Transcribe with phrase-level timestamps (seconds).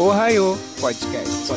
[0.00, 1.52] Ohio Podcast.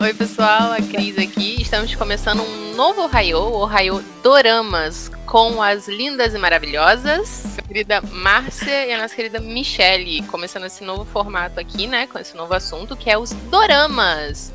[0.00, 1.62] Oi, pessoal, a Cris aqui.
[1.62, 8.02] Estamos começando um novo Ohio, o Ohio Doramas, com as lindas e maravilhosas, a querida
[8.02, 12.52] Márcia e a nossa querida Michelle, começando esse novo formato aqui, né, com esse novo
[12.52, 14.52] assunto, que é os Doramas.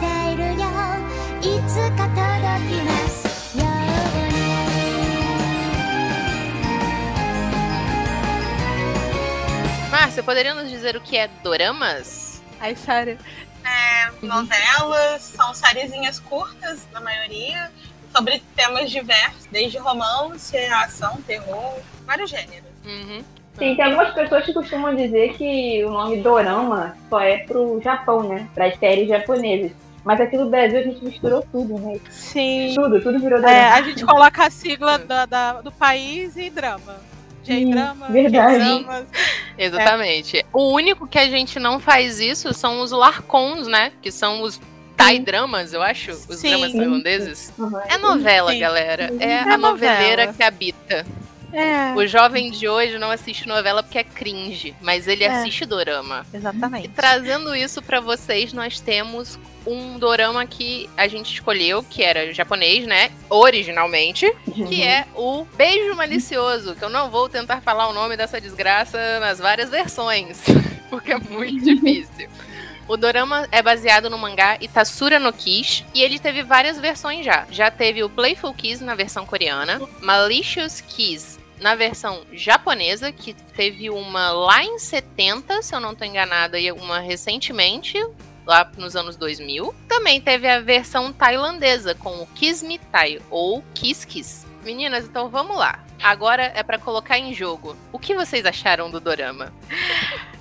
[0.00, 0.15] ね
[9.90, 12.42] Márcia, poderia nos dizer o que é Doramas?
[12.60, 13.18] Ai, sério.
[13.64, 17.70] é, novelas, são sériezinhas curtas, na maioria,
[18.14, 22.70] sobre temas diversos, desde romance, ação, terror, vários gêneros.
[22.84, 23.24] Uhum.
[23.58, 28.22] Sim, tem algumas pessoas que costumam dizer que o nome dorama só é pro Japão,
[28.22, 28.48] né?
[28.54, 29.72] Para as séries japonesas.
[30.06, 31.98] Mas aqui no Brasil a gente misturou tudo, né?
[32.08, 32.72] Sim.
[32.76, 33.74] Tudo, tudo virou É, dorama.
[33.74, 36.94] a gente coloca a sigla da- da- do país e drama.
[37.42, 38.86] J-drama, verdade.
[39.58, 40.44] Exatamente.
[40.52, 43.92] O único que a gente não faz isso são os Larcons, né?
[44.00, 44.60] Que são os
[44.96, 46.12] Thai dramas, eu acho.
[46.12, 46.50] Os Sim.
[46.50, 47.52] dramas tailandeses.
[47.58, 47.78] Uhum.
[47.88, 48.58] É novela, Sim.
[48.60, 49.12] galera.
[49.20, 50.32] É, É a noveleira novela.
[50.34, 51.06] que habita.
[51.52, 55.28] É, O jovem de hoje não assiste novela porque é cringe, mas ele É.
[55.28, 56.24] assiste dorama.
[56.32, 56.88] E exatamente.
[56.88, 62.86] trazendo isso pra vocês, nós temos um dorama que a gente escolheu, que era japonês,
[62.86, 63.10] né?
[63.28, 64.32] Originalmente,
[64.68, 69.18] que é o Beijo Malicioso, que eu não vou tentar falar o nome dessa desgraça
[69.20, 70.42] nas várias versões,
[70.88, 72.28] porque é muito difícil.
[72.88, 77.44] O dorama é baseado no mangá Itatsura no Kiss e ele teve várias versões já.
[77.50, 83.90] Já teve o Playful Kiss na versão coreana, Malicious Kiss na versão japonesa, que teve
[83.90, 87.98] uma lá em 70, se eu não tô enganada, e uma recentemente,
[88.46, 89.74] lá nos anos 2000.
[89.88, 94.46] Também teve a versão tailandesa com o Kiss Me Tai ou Kiss Kiss.
[94.64, 95.80] Meninas, então vamos lá.
[96.02, 97.76] Agora é pra colocar em jogo.
[97.92, 99.52] O que vocês acharam do dorama?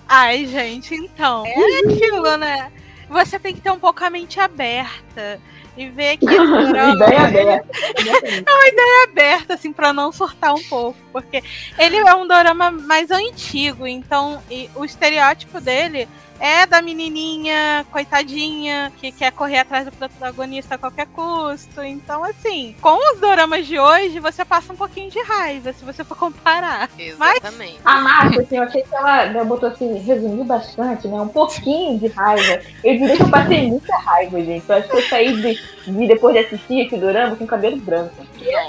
[0.07, 1.45] Ai, gente, então.
[1.45, 2.71] É aquilo, né?
[3.09, 5.39] Você tem que ter um pouco a mente aberta
[5.77, 7.67] e ver que esse dorama Ideia aberta.
[8.47, 10.97] é aberta, assim, pra não surtar um pouco.
[11.11, 11.43] Porque
[11.77, 16.07] ele é um dorama mais antigo, então e o estereótipo dele
[16.39, 21.83] é da menininha coitadinha que quer correr atrás do protagonista a qualquer custo.
[21.83, 26.03] Então, assim, com os doramas de hoje, você passa um pouquinho de raiva, se você
[26.03, 26.89] for comparar.
[26.97, 27.79] Exatamente.
[27.83, 31.19] A Márcia, assim, eu achei que ela, ela botou assim, resumiu bastante, né?
[31.21, 32.61] Um pouquinho de raiva.
[32.83, 34.69] Eu diria que eu passei muita raiva, gente.
[34.69, 35.59] Eu acho que eu saí de,
[35.91, 38.13] de- depois de assistir esse dorama com cabelo branco.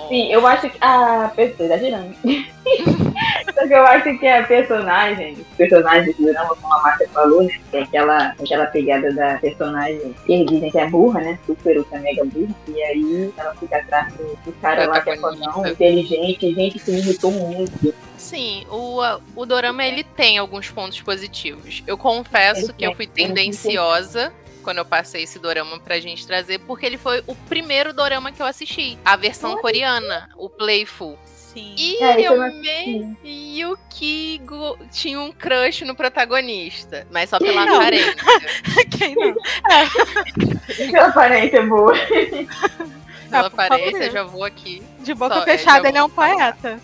[0.09, 2.15] Sim, eu acho que a pessoa, exagerando.
[3.55, 7.43] Só que eu acho que a personagem, os personagens do drama, como a Marcia falou,
[7.43, 7.59] né?
[7.71, 11.39] Tem aquela, aquela pegada da personagem que eles dizem que é burra, né?
[11.47, 12.55] Super ultra mega burra.
[12.69, 16.91] E aí ela fica atrás do, do cara lá que é fodão, inteligente, gente que
[16.91, 17.95] me irritou muito.
[18.19, 19.01] Sim, o,
[19.35, 21.83] o dorama ele tem alguns pontos positivos.
[21.87, 24.33] Eu confesso Ele que eu fui tendenciosa
[24.67, 28.43] quando eu passei esse dorama pra gente trazer, porque ele foi o primeiro dorama que
[28.43, 31.17] eu assisti, a versão coreana, o Playful.
[31.25, 31.73] Sim.
[31.79, 32.37] E É, eu
[33.23, 37.77] meio que go- tinha um crush no protagonista, mas só pela Não.
[37.77, 38.17] aparência.
[38.99, 39.37] Quem não?
[40.85, 41.95] Aquela aparência boa.
[43.31, 44.83] Pela Ah, aparência, já vou aqui.
[45.01, 46.81] De boca Só, é, fechada, ele é um poeta.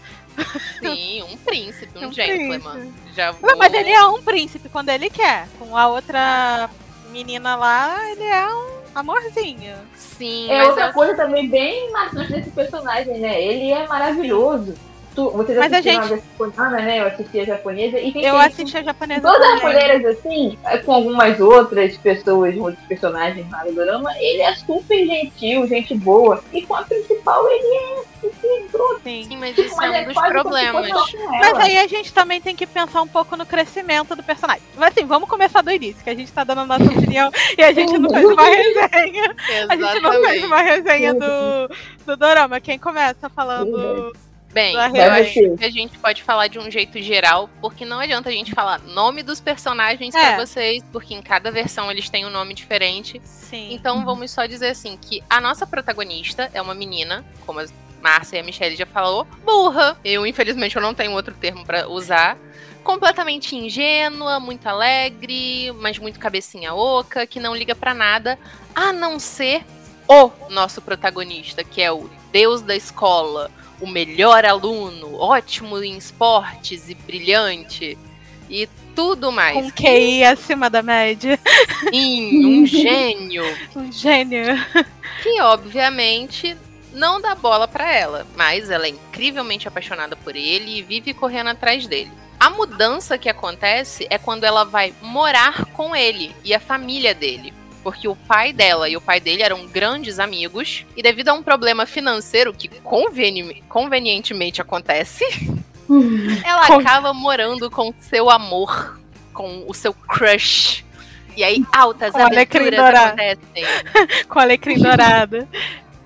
[0.81, 2.61] Sim, um príncipe, um, Um gentleman.
[2.61, 2.93] príncipe.
[3.15, 3.49] Já vou...
[3.51, 5.47] Não, mas ele é um príncipe quando ele quer.
[5.59, 6.69] Com a outra
[7.13, 9.77] menina lá, ele é um amorzinho.
[9.95, 13.43] Sim, É mas outra eu coisa também bem marcante desse personagem, né?
[13.43, 14.75] Ele é maravilhoso.
[15.15, 17.01] Tu, vocês Mas a assistiram gente- a versão coreana, né?
[17.01, 17.99] Eu assisti a japonesa.
[18.01, 22.57] E tem Eu tem- assisti a japonesa Todas as mulheres, assim, com algumas outras pessoas,
[22.57, 26.43] outros personagens lá do drama, ele é super gentil, gente boa.
[26.53, 28.03] E com a principal, ele é
[28.73, 29.01] grosso.
[29.05, 29.25] Sim.
[29.29, 30.89] Sim, mas isso Mas é um é dos problemas.
[31.41, 34.63] Mas aí a gente também tem que pensar um pouco no crescimento do personagem.
[34.77, 37.63] Mas assim, vamos começar do início, que a gente tá dando a nossa opinião e
[37.63, 39.35] a gente não fez uma resenha.
[39.69, 40.47] A gente não fez Exatamente.
[40.47, 41.75] uma resenha do,
[42.07, 42.61] do Dorama.
[42.61, 44.13] Quem começa falando
[44.53, 48.29] Bem, eu acho que a gente pode falar de um jeito geral, porque não adianta
[48.29, 50.35] a gente falar nome dos personagens É.
[50.35, 53.21] pra vocês, porque em cada versão eles têm um nome diferente.
[53.25, 53.73] Sim.
[53.73, 57.65] Então vamos só dizer assim que a nossa protagonista é uma menina, como a
[58.03, 59.97] Márcia e a Michelle já falou, burra.
[60.05, 62.37] Eu, infelizmente, eu não tenho outro termo pra usar.
[62.85, 68.37] Completamente ingênua, muito alegre, mas muito cabecinha oca, que não liga pra nada,
[68.75, 69.65] a não ser
[70.09, 73.51] o nosso protagonista, que é o deus da escola,
[73.83, 77.99] o melhor aluno, ótimo em esportes e brilhante
[78.49, 79.57] e tudo mais.
[79.57, 81.37] Com QI acima da média.
[81.91, 83.45] Sim, um gênio.
[83.75, 84.45] Um gênio.
[85.21, 86.57] Que obviamente
[86.93, 91.51] não dá bola pra ela, mas ela é incrivelmente apaixonada por ele e vive correndo
[91.51, 92.13] atrás dele.
[92.39, 97.53] A mudança que acontece é quando ela vai morar com ele e a família dele.
[97.83, 101.43] Porque o pai dela e o pai dele eram grandes amigos, e devido a um
[101.43, 105.25] problema financeiro que conveni convenientemente acontece,
[106.45, 108.99] ela acaba morando com seu amor,
[109.33, 110.85] com o seu crush.
[111.37, 113.07] E aí altas Com alecrim aventuras dourado.
[113.07, 113.65] acontecem.
[114.29, 115.49] Com alecrim dourado.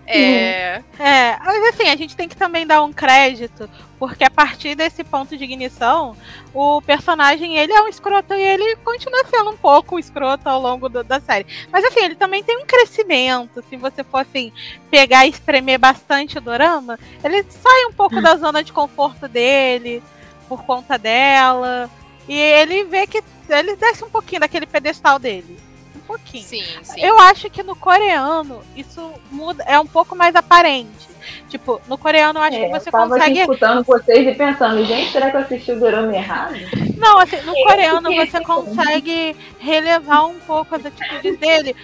[0.06, 3.68] É, É, mas assim, a gente tem que também dar um crédito,
[3.98, 6.16] porque a partir desse ponto de ignição,
[6.54, 10.88] o personagem, ele é um escroto e ele continua sendo um pouco escroto ao longo
[10.88, 11.46] do- da série.
[11.72, 14.52] Mas assim, ele também tem um crescimento, se você for assim,
[14.90, 20.02] pegar e espremer bastante o dorama, ele sai um pouco da zona de conforto dele,
[20.48, 21.90] por conta dela,
[22.28, 25.58] e ele vê que ele desce um pouquinho daquele pedestal dele.
[26.06, 26.44] Um pouquinho.
[26.44, 27.00] sim, sim.
[27.04, 31.08] Eu acho que no coreano isso muda, é um pouco mais aparente.
[31.48, 33.40] Tipo, no coreano eu acho É, que eu você tava aqui consegue.
[33.40, 36.54] escutando vocês e pensando, gente, será que eu assisti o dorama errado?
[36.96, 41.74] Não, assim, no coreano porque- você consegue relevar um pouco as atitudes dele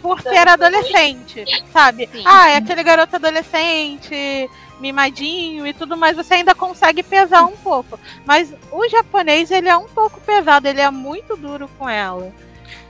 [0.00, 2.08] por ser adolescente, sabe?
[2.12, 2.22] Sim.
[2.24, 4.48] Ah, é aquele garoto adolescente,
[4.78, 7.98] mimadinho e tudo mais, você ainda consegue pesar um pouco.
[8.24, 12.30] Mas o japonês, ele é um pouco pesado, ele é muito duro com ela.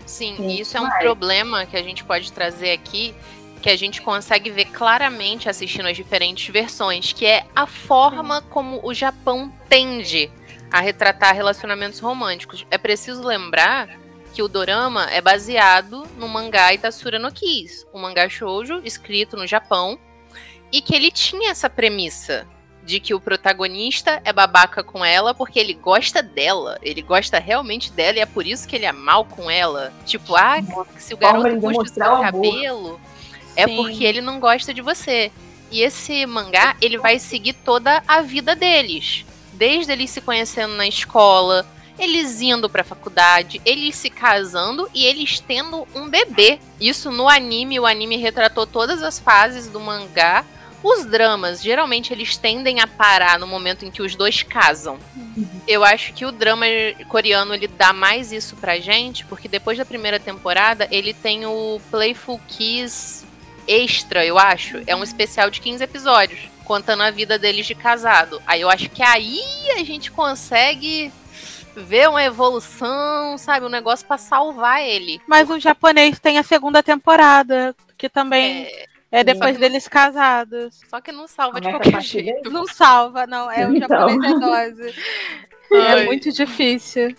[0.06, 3.14] Sim, Sim, e isso é um problema que a gente pode trazer aqui,
[3.62, 8.80] que a gente consegue ver claramente assistindo as diferentes versões, que é a forma como
[8.82, 10.30] o Japão tende
[10.70, 12.66] a retratar relacionamentos românticos.
[12.70, 13.88] É preciso lembrar
[14.34, 19.46] que o dorama é baseado no mangá Itasura no Kiss, um mangá shoujo escrito no
[19.46, 19.98] Japão,
[20.72, 22.46] e que ele tinha essa premissa
[22.84, 26.78] de que o protagonista é babaca com ela porque ele gosta dela.
[26.82, 29.92] Ele gosta realmente dela e é por isso que ele é mal com ela.
[30.04, 30.56] Tipo, ah,
[30.98, 33.00] se o garoto puxa o seu cabelo,
[33.56, 33.76] é Sim.
[33.76, 35.32] porque ele não gosta de você.
[35.70, 39.24] E esse mangá, ele vai seguir toda a vida deles.
[39.52, 41.66] Desde eles se conhecendo na escola,
[41.98, 46.58] eles indo pra faculdade, eles se casando e eles tendo um bebê.
[46.80, 50.44] Isso no anime, o anime retratou todas as fases do mangá.
[50.84, 54.98] Os dramas, geralmente, eles tendem a parar no momento em que os dois casam.
[55.66, 56.66] Eu acho que o drama
[57.08, 61.80] coreano ele dá mais isso pra gente, porque depois da primeira temporada ele tem o
[61.90, 63.24] Playful Kiss
[63.66, 64.82] extra, eu acho.
[64.86, 68.42] É um especial de 15 episódios, contando a vida deles de casado.
[68.46, 69.40] Aí eu acho que aí
[69.78, 71.10] a gente consegue
[71.74, 73.64] ver uma evolução, sabe?
[73.64, 75.20] Um negócio pra salvar ele.
[75.26, 80.80] Mas o japonês tem a segunda temporada, que também É, é, depois deles casados.
[80.88, 82.50] só que não salva de Como qualquer jeito.
[82.50, 83.50] Não salva, não.
[83.50, 83.88] É o Então.
[83.88, 84.94] japonês é dose.
[85.72, 87.14] É muito difícil.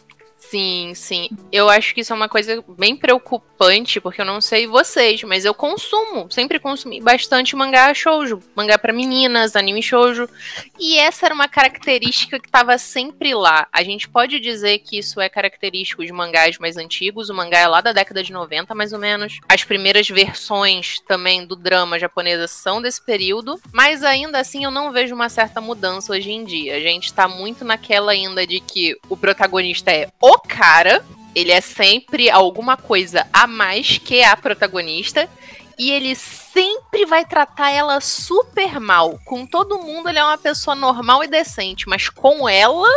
[0.49, 1.29] Sim, sim.
[1.51, 5.43] Eu acho que isso é uma coisa bem preocupante, porque eu não sei vocês, mas
[5.43, 10.29] eu consumo, sempre consumi bastante mangá shoujo, mangá pra meninas, anime shoujo,
[10.79, 13.67] e essa era uma característica que estava sempre lá.
[13.71, 17.67] A gente pode dizer que isso é característico de mangás mais antigos, o mangá é
[17.67, 19.39] lá da década de 90, mais ou menos.
[19.49, 24.91] As primeiras versões também do drama japonesa são desse período, mas ainda assim eu não
[24.91, 26.75] vejo uma certa mudança hoje em dia.
[26.75, 31.03] A gente tá muito naquela ainda de que o protagonista é o cara,
[31.33, 35.29] ele é sempre alguma coisa a mais que a protagonista.
[35.77, 39.19] E ele sempre vai tratar ela super mal.
[39.25, 41.89] Com todo mundo, ele é uma pessoa normal e decente.
[41.89, 42.87] Mas com ela.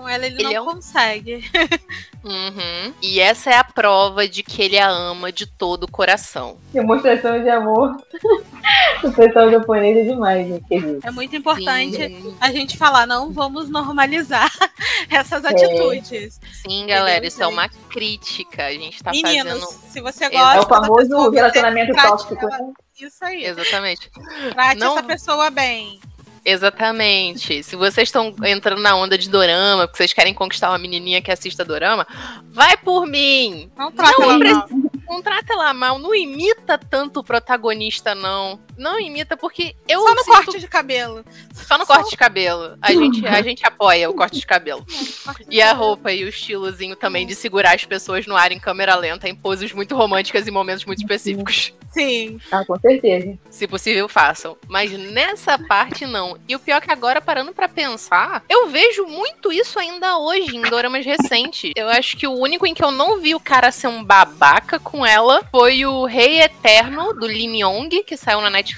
[0.00, 1.44] Com ela ele, Ele não é um- consegue.
[2.24, 2.94] uhum.
[3.02, 6.56] E essa é a prova de que ele a ama de todo o coração.
[6.72, 7.96] Demonstração de amor.
[9.04, 10.64] o pessoal japonês é demais, gente.
[10.66, 10.98] quer dizer.
[11.02, 14.50] É muito importante Sim, a gente falar, não vamos normalizar
[15.10, 16.40] essas atitudes.
[16.50, 18.64] sim, galera, isso é uma crítica.
[18.66, 19.92] A gente tá Meninos, fazendo.
[19.92, 22.38] se você É gosta É o famoso relacionamento tóxico.
[22.40, 22.58] ela-?
[22.98, 23.44] Isso aí.
[23.44, 24.10] Exatamente.
[24.52, 25.98] Trate Não- essa pessoa bem.
[26.44, 27.62] Exatamente.
[27.62, 31.30] Se vocês estão entrando na onda de dorama, porque vocês querem conquistar uma menininha que
[31.30, 32.06] assista dorama,
[32.50, 33.70] vai por mim.
[33.76, 34.90] Não trata Não ela precisa- mal.
[35.10, 38.60] Não trata ela mal, não imita tanto o protagonista, não.
[38.80, 41.22] Não imita, porque eu Só no sinto- corte de cabelo.
[41.52, 42.78] Só no corte de cabelo.
[42.80, 44.84] A gente, a gente apoia o corte de cabelo.
[45.50, 48.94] E a roupa e o estilozinho também de segurar as pessoas no ar em câmera
[48.94, 51.74] lenta, em poses muito românticas em momentos muito específicos.
[51.92, 52.38] Sim.
[52.52, 53.36] Ah, com certeza.
[53.50, 54.56] Se possível, façam.
[54.68, 56.38] Mas nessa parte, não.
[56.48, 60.56] E o pior é que agora, parando pra pensar, eu vejo muito isso ainda hoje
[60.56, 61.72] em doramas recentes.
[61.74, 64.78] Eu acho que o único em que eu não vi o cara ser um babaca
[64.78, 68.69] com ela foi o Rei Eterno, do Lee Myung, que saiu na Netflix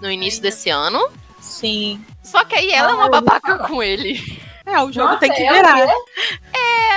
[0.00, 1.08] no início desse ano.
[1.40, 2.04] Sim.
[2.22, 4.20] Só que aí ela é Ah, uma eu babaca com ele.
[4.66, 5.86] É, o jogo Nossa, tem que é virar.
[5.86, 5.92] quê?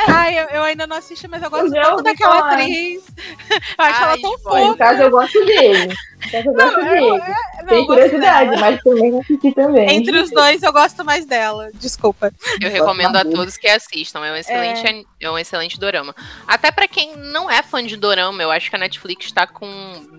[0.07, 2.53] Ai, eu, eu ainda não assisti, mas eu gosto tanto daquela falar.
[2.53, 3.03] atriz.
[3.77, 4.61] Eu acho Ai, ela tão spoiler.
[4.67, 4.77] No fofa.
[4.83, 5.95] caso, eu gosto dele.
[6.33, 6.99] Eu gosto Não, dele.
[7.07, 9.89] eu- Não, Tem eu gosto curiosidade, mas também assisti também.
[9.95, 11.69] Entre os dois, eu gosto mais dela.
[11.75, 12.31] Desculpa.
[12.61, 14.23] Eu recomendo a todos que assistam.
[14.25, 16.15] É um excelente, an- é um excelente dorama.
[16.47, 19.67] Até pra quem não é fã de dorama, eu acho que a Netflix tá com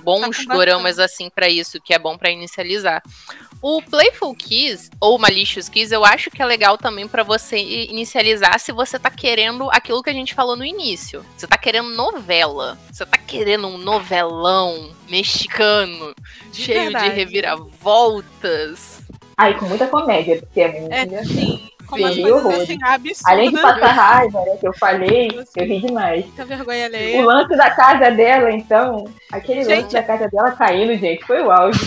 [0.03, 3.03] bons Tá com doramas assim pra isso, que é bom pra inicializar.
[3.61, 8.59] O Playful Kiss ou Malicious Kiss, eu acho que é legal também pra você inicializar
[8.59, 11.25] se você tá querendo aquilo que a gente falou no início.
[11.37, 12.77] Você tá querendo novela.
[12.91, 15.92] Você tá querendo um novelão mexicano,
[16.51, 17.11] De cheio verdade.
[17.11, 19.03] de reviravoltas.
[19.37, 21.29] Ai, com muita comédia, porque é muito É, engraçado.
[21.35, 21.69] sim.
[21.87, 22.03] Com Sim.
[22.05, 22.61] umas coisas Horrores.
[22.63, 23.23] assim, absurdas.
[23.27, 26.25] Além de passar raiva, né, que eu falei, eu ri demais.
[26.25, 27.25] Muita vergonha O alheia.
[27.27, 29.83] lance da casa dela, então, aquele Gente.
[29.83, 31.81] lance da casa dela caindo, gente, foi o auge.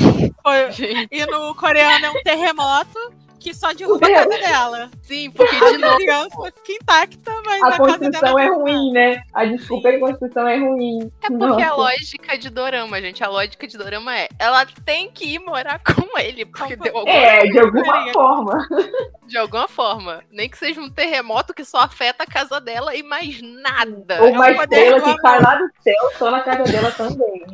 [0.44, 3.00] Foi- Gente, E no coreano é um terremoto
[3.46, 4.18] que só derruba a Meu.
[4.30, 4.90] casa dela.
[5.04, 5.98] sim, porque de A novo.
[5.98, 9.22] criança fica intacta, mas a, A casa construção é ruim, né?
[9.34, 11.12] A desculpa é que a construção é ruim.
[11.22, 11.76] É porque a Nossa.
[11.76, 16.18] lógica de dorama, gente, a lógica de dorama é, ela tem que ir morar com
[16.18, 18.68] ele, porque deu alguma, É, de alguma forma.
[19.28, 20.24] de alguma forma.
[20.32, 24.24] Nem que seja um terremoto que só afeta a casa dela e mais nada.
[24.24, 26.90] Ou uma É o poder estrela que cai lá do céu, só na casa dela
[26.92, 27.46] também.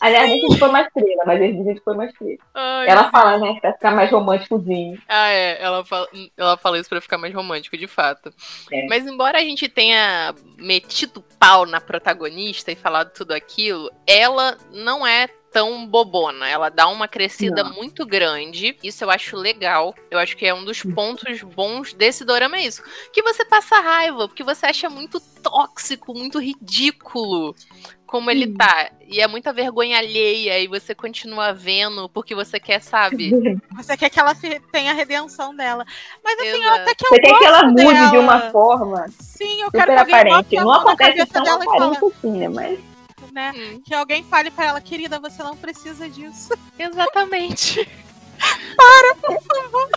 [0.00, 2.38] Aliás, nem que foi uma estrela, mas eles dizem que foi uma estrela.
[2.54, 5.00] Ai, Ela fala, né, pra ficar mais românticozinho.
[5.08, 5.62] Ah, é.
[5.62, 8.32] Ela fala, ela fala isso pra ficar mais romântico, de fato.
[8.72, 8.86] É.
[8.86, 15.06] Mas embora a gente tenha metido pau na protagonista e falado tudo aquilo, ela não
[15.06, 16.46] é tão bobona.
[16.46, 17.72] Ela dá uma crescida Não.
[17.72, 18.76] muito grande.
[18.82, 19.94] Isso eu acho legal.
[20.10, 22.82] Eu acho que é um dos pontos bons desse dorama é isso.
[23.10, 27.54] Que você passa raiva, porque você acha muito tóxico, muito ridículo
[28.06, 28.90] como ele tá.
[29.08, 33.30] E é muita vergonha alheia e você continua vendo porque você quer, sabe?
[33.76, 34.34] Você quer que ela
[34.72, 35.84] tenha a redenção dela.
[36.24, 36.80] Mas assim, Exato.
[36.80, 38.10] até que eu Você quer que ela mude dela.
[38.10, 40.56] de uma forma Sim, eu quero que aparente.
[40.56, 42.48] Não acontece tão dela e fala, aparente assim, né?
[42.48, 42.78] Mas
[43.32, 43.52] né?
[43.54, 46.54] Hum, Que alguém fale pra ela, querida, você não precisa disso.
[46.78, 47.86] exatamente.
[48.76, 49.88] Para, por favor.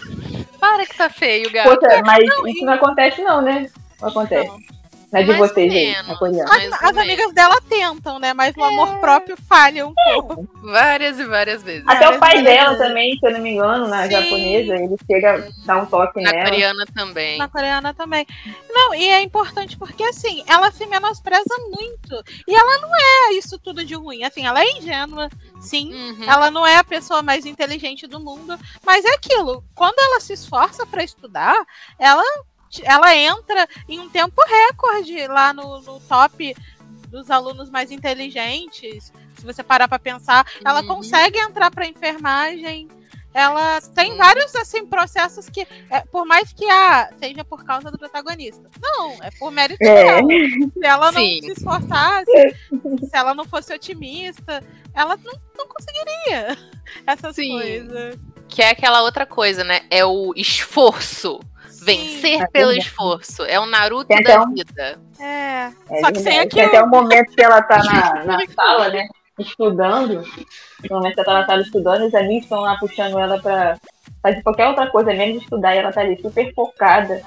[0.60, 1.80] Para que tá feio, gato.
[1.80, 3.70] Poxa, mas isso não acontece não, né?
[4.02, 4.48] Não acontece.
[4.48, 4.79] Não.
[5.12, 5.74] Na de Mais vocês
[6.06, 6.14] na.
[6.14, 6.38] Mais
[6.74, 8.34] As, as amigas dela tentam, né?
[8.34, 10.48] Mas o amor próprio falha um pouco.
[10.62, 11.84] Várias e várias vezes.
[11.88, 14.12] Até o pai Mas- dela também, se eu não me engano, na Sim.
[14.12, 16.50] japonesa, ele chega a dar um toque Na nela.
[16.50, 17.38] coreana também.
[17.40, 18.28] Na coreana também.
[18.70, 22.24] Não, e é importante porque, assim, ela se menospreza muito.
[22.48, 24.24] E ela não é isso tudo de ruim.
[24.24, 25.28] Assim, ela é ingênua,
[25.60, 25.92] sim.
[25.92, 26.24] Uhum.
[26.30, 29.64] Ela não é a pessoa mais inteligente do mundo, mas é aquilo.
[29.74, 31.56] Quando ela se esforça para estudar,
[31.98, 32.24] ela,
[32.84, 36.56] ela entra em um tempo recorde lá no, no top
[37.08, 39.12] dos alunos mais inteligentes.
[39.38, 40.88] Se você parar para pensar, ela Uhum.
[40.88, 42.88] consegue entrar para enfermagem.
[43.34, 44.18] Ela tem Sim.
[44.18, 45.62] vários assim processos que,
[45.92, 50.04] é, por mais que ah, seja por causa do protagonista, não, é por mérito É.
[50.04, 50.28] dela.
[50.74, 51.40] Se ela não Sim.
[51.44, 54.64] se esforçasse, se ela não fosse otimista,
[54.96, 56.58] ela não, não conseguiria
[57.06, 57.52] essas Sim.
[57.52, 58.18] coisas.
[58.48, 59.82] Que é aquela outra coisa, né?
[59.92, 61.40] É o esforço.
[61.80, 63.44] Sim, Vencer É pelo esforço.
[63.44, 65.00] É o Naruto Tem da até um- vida.
[65.20, 65.70] É.
[65.90, 66.50] É Só que sem aquilo.
[66.62, 69.08] Tem até um momento que ela tá na, na sala, né?
[69.38, 70.24] Estudando.
[70.90, 73.78] No momento que ela tá na sala estudando, os amigos estão lá puxando ela pra
[74.22, 77.22] fazer qualquer outra coisa, menos estudar, e ela tá ali super focada.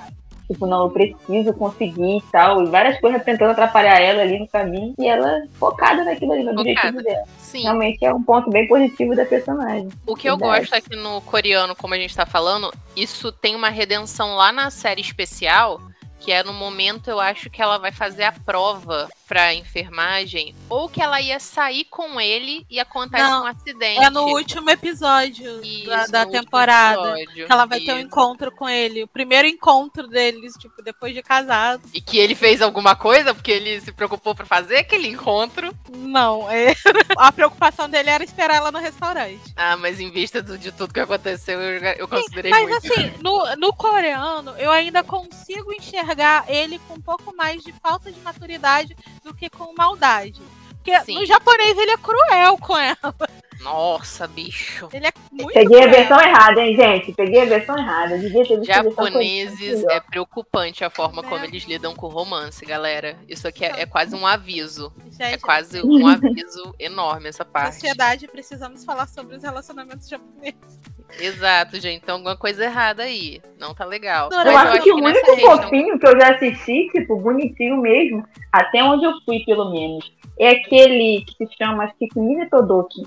[0.52, 2.62] Tipo, não, eu preciso conseguir e tal.
[2.62, 4.94] E várias coisas tentando atrapalhar ela ali no caminho.
[4.98, 7.02] E ela focada naquilo ali, no objetivo Focada.
[7.02, 7.24] dela.
[7.38, 7.62] Sim.
[7.62, 9.88] Realmente é um ponto bem positivo da personagem.
[10.06, 10.60] O que eu Verdade.
[10.60, 14.70] gosto aqui no coreano, como a gente tá falando, isso tem uma redenção lá na
[14.70, 15.80] série especial,
[16.18, 20.90] que é no momento, eu acho que ela vai fazer a prova pra enfermagem, ou
[20.90, 24.04] que ela ia sair com ele e acontece Não, um acidente.
[24.04, 27.18] É no último episódio Isso, da, da temporada.
[27.18, 27.46] episódio.
[27.46, 28.06] Que ela vai ter um Isso.
[28.08, 29.04] encontro com ele.
[29.04, 31.82] O primeiro encontro deles, tipo, depois de casado.
[31.94, 35.74] E que ele fez alguma coisa, porque ele se preocupou pra fazer aquele encontro.
[35.96, 36.74] Não, é...
[37.16, 39.40] a preocupação dele era esperar ela no restaurante.
[39.56, 42.86] Ah, mas em vista do- de tudo que aconteceu, eu, eu considerei Mas muito.
[42.92, 48.12] assim, no, no coreano, eu ainda consigo enxergar ele com um pouco mais de falta
[48.12, 50.40] de maturidade do que com maldade.
[50.82, 51.14] Porque Sim.
[51.20, 53.14] no japonês ele é cruel com ela.
[53.60, 54.88] Nossa, bicho.
[54.92, 55.90] Ele é muito Peguei a cruel.
[55.96, 57.12] versão errada, hein, gente?
[57.12, 58.18] Peguei a versão errada.
[58.18, 61.28] Devia ter visto a versão Japoneses é preocupante a forma Né?
[61.28, 63.16] como eles lidam com romance, galera.
[63.28, 64.92] Isso aqui é, é quase um aviso.
[65.20, 67.74] É Gente, quase um aviso enorme essa parte.
[67.74, 70.80] sociedade, precisamos falar sobre os relacionamentos japoneses.
[71.20, 72.02] Exato, gente.
[72.02, 73.40] Então alguma coisa errada aí.
[73.60, 74.28] Não tá legal.
[74.32, 77.76] Eu Eu Mas acho que o único região- fofinho que eu já assisti, tipo, bonitinho
[77.80, 80.10] mesmo, até onde eu fui, pelo menos,
[80.42, 83.02] é aquele que se chama Kikimine Todoki.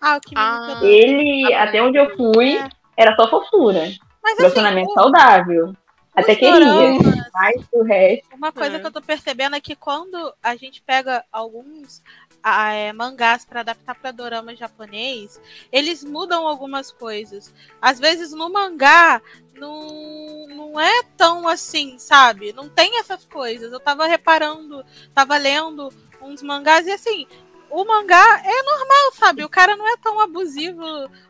[0.00, 0.66] Ah, o me Ah.
[0.68, 0.88] irritou.
[0.88, 2.68] Ele, Ah, até onde eu fui, É.
[2.96, 3.90] era só fofura.
[4.22, 5.74] Mas assim, Relacionamento o- saudável.
[6.14, 6.98] Até queria.
[7.32, 8.26] Mas o resto.
[8.36, 8.80] Uma coisa É.
[8.80, 12.02] que eu tô percebendo é que quando a gente pega alguns
[12.42, 15.38] ah, é, mangás para adaptar para dorama japonês,
[15.70, 17.54] eles mudam algumas coisas.
[17.82, 19.20] Às vezes no mangá
[19.54, 22.52] não, não é tão assim, sabe?
[22.54, 23.70] Não tem essas coisas.
[23.72, 24.82] Eu tava reparando,
[25.14, 27.26] tava lendo uns mangás e assim,
[27.70, 29.44] o mangá é normal, sabe?
[29.44, 30.84] O cara não é tão abusivo.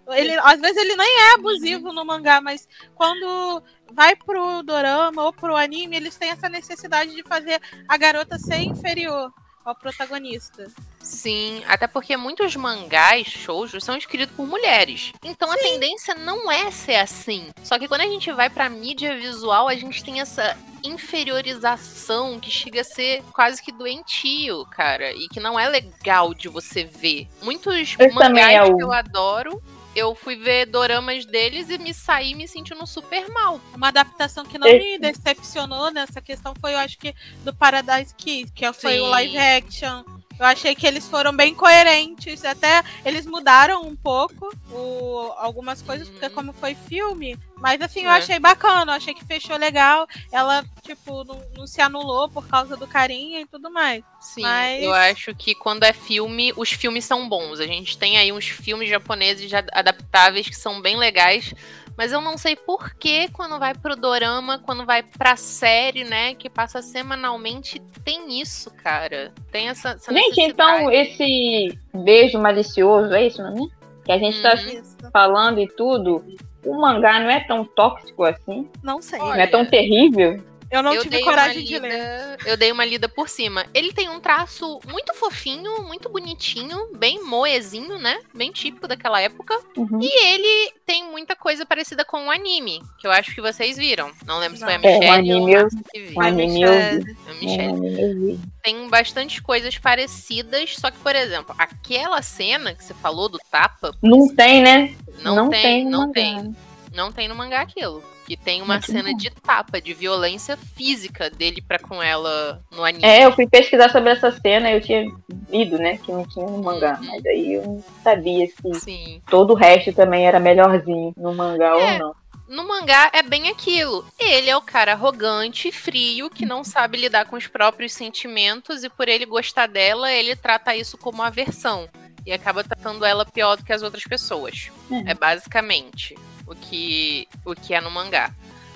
[0.09, 5.33] Ele, às vezes ele nem é abusivo no mangá, mas quando vai pro dorama ou
[5.33, 9.31] pro anime, eles têm essa necessidade de fazer a garota ser inferior
[9.65, 10.67] ao protagonista.
[11.01, 15.13] Sim, até porque muitos mangás, shoujo, são escritos por mulheres.
[15.23, 17.51] Então a tendência não é ser assim.
[17.63, 22.51] Só que quando a gente vai pra mídia visual, a gente tem essa inferiorização que
[22.51, 25.13] chega a ser quase que doentio, cara.
[25.13, 27.29] E que não é legal de você ver.
[27.43, 29.63] Muitos também mangás é o- que eu adoro.
[29.95, 33.61] Eu fui ver doramas deles e me saí me sentindo super mal.
[33.75, 37.13] Uma adaptação que não Esse- me decepcionou nessa questão foi, eu acho que,
[37.45, 39.11] do Paradise Kiss, que foi o Sim.
[39.11, 40.05] live action.
[40.41, 42.47] Eu achei que eles foram bem coerentes.
[42.47, 46.33] Até eles mudaram um pouco o- algumas coisas, porque Uhum.
[46.33, 47.39] como foi filme.
[47.59, 48.17] Mas assim, eu É.
[48.17, 50.07] achei bacana, eu achei que fechou legal.
[50.33, 54.03] Ela, tipo, não, não se anulou por causa do carinho e tudo mais.
[54.19, 57.61] Sim, Mas- eu acho que quando é filme, os filmes são bons.
[57.61, 61.53] A gente tem aí uns filmes japoneses adaptáveis que são bem legais.
[62.01, 66.35] Mas eu não sei por que quando vai pro dorama, quando vai pra série, né,
[66.35, 69.35] que passa semanalmente, tem isso, cara.
[69.53, 73.69] Tem essa, essa Gente, então esse beijo malicioso, é isso, não é?
[74.03, 74.81] Que a gente tá Uhum.
[74.81, 74.97] Isso.
[75.13, 76.25] falando e tudo.
[76.65, 78.67] O mangá não é tão tóxico assim?
[78.83, 79.19] Não sei.
[79.19, 80.43] Não é tão terrível?
[80.71, 82.39] Eu não eu tive coragem uma de lida, ler.
[82.47, 83.67] Eu dei uma lida por cima.
[83.75, 88.21] Ele tem um traço muito fofinho, muito bonitinho, bem moezinho, né?
[88.33, 89.59] Bem típico daquela época.
[89.77, 89.99] Uhum.
[90.01, 94.13] E ele tem muita coisa parecida com o anime, que eu acho que vocês viram.
[94.25, 94.77] Não lembro se foi a.
[94.77, 96.17] É, o Michelle ou anime eu- Márcia que viu.
[96.17, 97.17] O anime eu vi.
[97.29, 97.87] A Michelle.
[98.01, 98.41] É, vi.
[98.63, 103.93] Tem bastante coisas parecidas, só que, por exemplo, aquela cena que você falou do tapa,
[104.03, 104.95] Não tem, né?
[105.23, 106.57] não, Não tem, tem não tem.
[106.95, 108.03] Não tem no mangá aquilo.
[108.31, 109.17] Que tem uma Muito cena bom.
[109.17, 113.05] de tapa, de violência física dele pra com ela no anime.
[113.05, 115.05] É, eu fui pesquisar sobre essa cena, eu tinha
[115.51, 117.09] lido, né, que não tinha no mangá, Uhum.
[117.09, 119.21] mas aí eu não sabia se Sim.
[119.29, 121.95] todo o resto também era melhorzinho no mangá É.
[121.95, 122.15] ou não.
[122.49, 124.07] No mangá é bem aquilo.
[124.17, 128.89] Ele é o cara arrogante, frio, que não sabe lidar com os próprios sentimentos e
[128.89, 131.89] por ele gostar dela, ele trata isso como aversão.
[132.25, 134.71] E acaba tratando ela pior do que as outras pessoas.
[135.07, 135.11] É.
[135.11, 136.15] É basicamente
[136.51, 138.33] o que, o que é no mangá.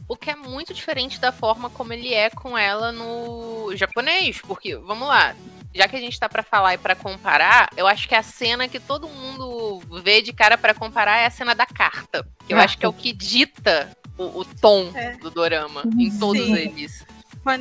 [0.09, 4.41] O que é muito diferente da forma como ele é com ela no japonês.
[4.47, 5.35] Porque, vamos lá,
[5.75, 8.69] já que a gente tá pra falar e pra comparar, eu acho que a cena
[8.69, 12.25] que todo mundo vê de cara pra comparar é a cena da carta.
[12.47, 15.17] Que eu Ah, acho que é o que dita o, o tom É.
[15.17, 16.55] do dorama em todos Sim.
[16.55, 17.05] eles.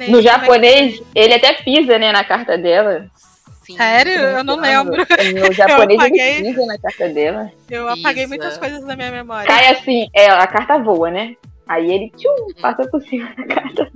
[0.10, 3.10] No japonês, ele até pisa, né, na carta dela.
[3.65, 3.78] Sim.
[3.78, 4.19] Sério?
[4.19, 4.97] Eu não lembro.
[4.97, 6.19] No japonês, apaguei.
[6.38, 7.52] ele pisa na carta dela.
[7.69, 9.47] Eu apaguei muitas coisas da minha memória.
[9.47, 11.36] Cai assim, é, a carta voa, né?
[11.67, 13.89] Aí ele tchum, passa por cima da carta.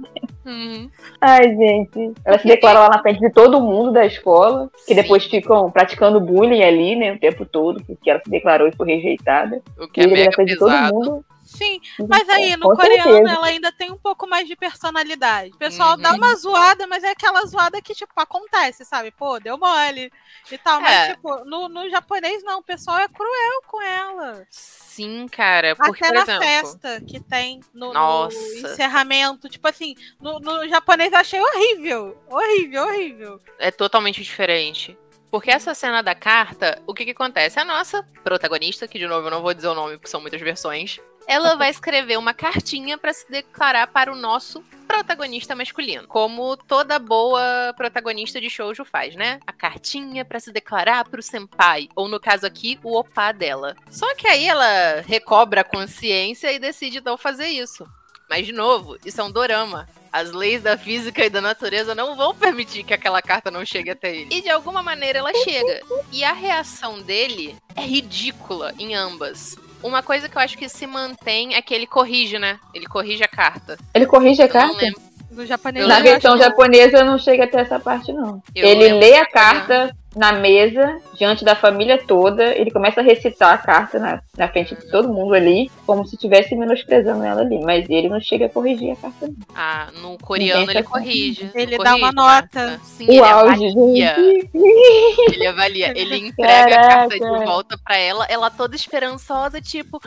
[0.46, 0.90] Uhum.
[1.20, 2.14] Ai, gente.
[2.24, 4.96] Ela se declara lá na frente de todo mundo da escola, que Sim.
[4.96, 8.88] depois ficam praticando bullying ali, né, o tempo todo, porque ela se declarou e foi
[8.96, 9.62] rejeitada.
[9.78, 10.94] O que E é ele na mega frente de todo pesado.
[10.96, 11.26] mundo.
[11.58, 13.32] Sim, mas aí no Com coreano certeza.
[13.36, 15.52] ela ainda tem um pouco mais de personalidade.
[15.54, 16.02] O pessoal Uhum.
[16.02, 19.12] dá uma zoada, mas é aquela zoada que, tipo, acontece, sabe?
[19.12, 20.12] Pô, deu mole
[20.52, 20.80] e tal.
[20.82, 21.14] Mas, É.
[21.16, 24.46] tipo, no, no japonês não, o pessoal é cruel com ela.
[24.50, 25.76] Sim, cara.
[25.76, 26.44] Porque, Até por na exemplo.
[26.48, 29.50] festa que tem no, no encerramento.
[29.50, 32.18] Tipo assim, no, no japonês eu achei horrível.
[32.30, 33.42] Horrível, horrível.
[33.60, 34.98] é totalmente diferente.
[35.30, 37.60] Porque essa cena da carta, o que que acontece?
[37.60, 40.40] A nossa protagonista, que de novo eu não vou dizer o nome porque são muitas
[40.40, 46.08] versões, ela vai escrever uma cartinha pra se declarar para o nosso protagonista masculino.
[46.08, 49.40] Como toda boa protagonista de shoujo faz, né?
[49.46, 53.76] A cartinha pra se declarar pro senpai, ou no caso aqui, o opá dela.
[53.92, 57.86] Só que aí ela recobra a consciência e decide não fazer isso.
[58.30, 59.88] Mas, de novo, isso é um dorama.
[60.12, 63.92] As leis da física e da natureza não vão permitir que aquela carta não chegue
[63.92, 64.36] até ele.
[64.36, 65.82] E de alguma maneira ela chega.
[66.12, 69.58] E a reação dele é ridícula em ambas.
[69.84, 72.60] Uma coisa que eu acho que se mantém é que ele corrige, né?
[72.74, 73.78] Ele corrige a carta.
[73.94, 74.78] Ele corrige a Eu não carta?
[74.82, 75.02] lembro.
[75.32, 78.42] No japonês Eu Na versão japonesa não chega até essa parte, não.
[78.56, 83.04] Eu ele lê a que- carta na mesa, diante da família toda, ele começa a
[83.04, 87.42] recitar a carta na, na frente de todo mundo ali, como se estivesse menosprezando ela
[87.42, 87.60] ali.
[87.64, 89.36] Mas ele não chega a corrigir a carta, não.
[89.56, 91.52] Ah, no coreano ele tá- corrige.
[91.54, 92.80] Ele Não dá uma corrige, nota.
[92.84, 94.16] Sim, O ele auge, avalia.
[94.16, 94.50] gente.
[95.38, 97.46] Ele avalia, ele entrega a carta de Caraca.
[97.46, 100.00] volta pra ela, ela toda esperançosa, tipo,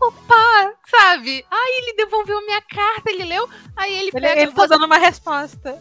[0.00, 1.44] opa, sabe?
[1.50, 4.84] Ai, ele devolveu minha carta, ele leu, aí ele Ele, pega, ele tá você- dando
[4.86, 5.78] uma resposta.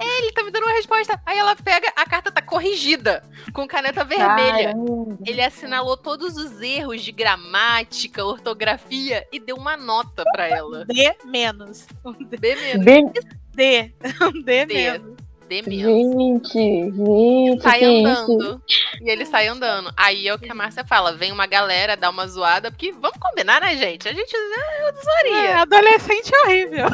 [0.00, 1.20] ele tá me dando uma resposta.
[1.26, 3.07] Aí ela pega, a carta tá corrigida.
[3.08, 4.72] Vida com caneta vermelha.
[4.72, 5.18] Caramba.
[5.26, 10.84] Ele assinalou todos os erros de gramática, ortografia e deu uma nota pra ela.
[10.84, 11.86] D menos.
[12.04, 13.12] Um D, D menos.
[13.54, 13.92] D,
[14.22, 14.74] um D D.
[14.74, 15.27] menos.
[15.48, 15.82] D menos.
[15.82, 18.06] Gente, gente, Sai que isso?
[18.32, 18.62] andando.
[19.00, 19.92] E ele sai andando.
[19.96, 23.18] Aí é o que a Márcia fala: vem uma galera dar uma zoada, porque vamos
[23.18, 24.08] combinar, né, gente?
[24.08, 25.62] A gente é É, zoaria.
[25.62, 26.86] adolescente é horrível.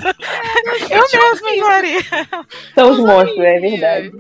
[0.91, 2.01] Eu mesmo zoaria.
[2.75, 4.13] São os monstros, é verdade.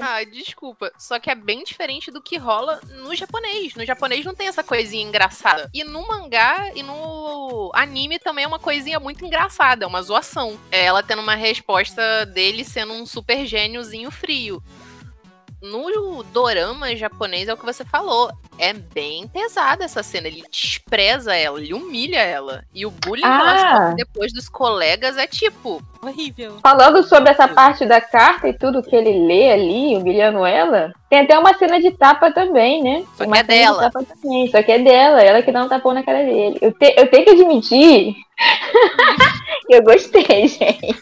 [0.00, 0.90] Ah, desculpa.
[0.98, 3.74] Só que é bem diferente do que rola no japonês.
[3.74, 5.68] No japonês não tem essa coisinha engraçada.
[5.74, 10.58] E no mangá e no anime também é uma coisinha muito engraçada, é uma zoação.
[10.70, 13.44] É ela tendo uma resposta dele sendo um super
[13.80, 14.62] gêniozinho frio.
[15.62, 18.30] No dorama japonês é o que você falou.
[18.60, 20.28] É bem pesada essa cena.
[20.28, 22.62] Ele despreza ela, ele humilha ela.
[22.74, 23.76] E o bullying que ela Ah.
[23.80, 25.82] sofre depois dos colegas é tipo.
[26.02, 26.56] Horrível.
[26.62, 31.20] Falando sobre essa parte da carta e tudo que ele lê ali, humilhando ela, tem
[31.20, 33.04] até uma cena de tapa também, né?
[33.16, 33.90] Só Tem que uma é cena de dela.
[33.90, 36.56] tapa também, Só que é dela, ela que dá um tapão na cara dele.
[36.62, 38.14] Eu, te- eu tenho que admitir
[39.66, 40.96] que eu gostei, gente.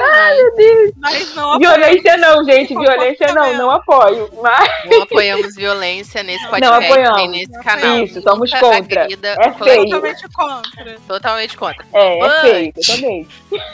[0.00, 0.92] Ai, Meu Deus.
[0.98, 2.74] Mas não Violência não, gente.
[2.74, 4.30] Violência não, não apoio.
[4.40, 7.16] Mas Não apoiamos violência nesse podcast, Não apoiamos.
[7.16, 8.04] nem nesse canal.
[8.04, 9.02] Isso, somos contra.
[9.10, 9.84] É o coletivo.
[9.90, 11.00] totalmente contra.
[11.06, 11.86] Totalmente contra.
[11.92, 13.28] é, é Mas- feio, totalmente.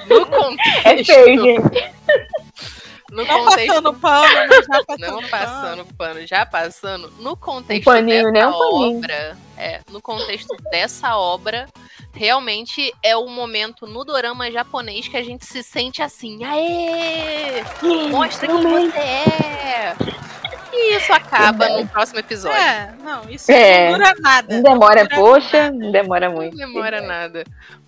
[0.09, 0.87] No contexto.
[0.87, 1.93] É feio, gente.
[3.11, 3.67] No Não contexto.
[3.69, 5.29] passando pano, já passando Não pano.
[5.31, 7.13] passando pano, já passando.
[7.21, 8.47] No contexto Um paninho, dessa né?
[8.47, 8.99] Um paninho.
[8.99, 9.39] obra.
[9.57, 11.67] É, no contexto dessa obra,
[12.15, 16.45] realmente é o momento no dorama japonês que a gente se sente assim.
[16.45, 17.65] Aê!
[18.11, 19.97] Mostra quem você é!
[20.73, 21.83] E isso acaba Verdade.
[21.83, 22.57] no próximo episódio.
[22.59, 23.91] É, não, isso É.
[23.91, 24.55] não dura nada.
[24.55, 25.77] Não demora, dura poxa, nada.
[25.85, 26.57] não demora Não muito.
[26.57, 27.45] demora nada.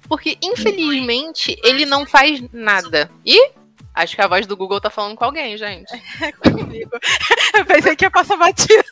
[0.08, 3.08] Porque, infelizmente, ele não faz nada.
[3.24, 3.52] E
[3.94, 5.92] acho que a voz do Google tá falando com alguém, gente.
[6.20, 6.90] É comigo.
[7.54, 8.84] Eu pensei que ia passar batido.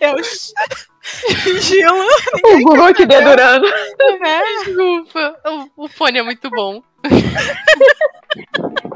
[0.00, 2.06] Eu sigilo,
[2.44, 3.66] O Google te dedurando.
[4.20, 4.40] né?
[4.64, 5.36] Desculpa,
[5.76, 6.82] o, o fone é muito bom.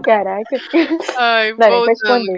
[0.03, 0.57] Caraca.
[1.17, 2.33] Ai, Não, voltando.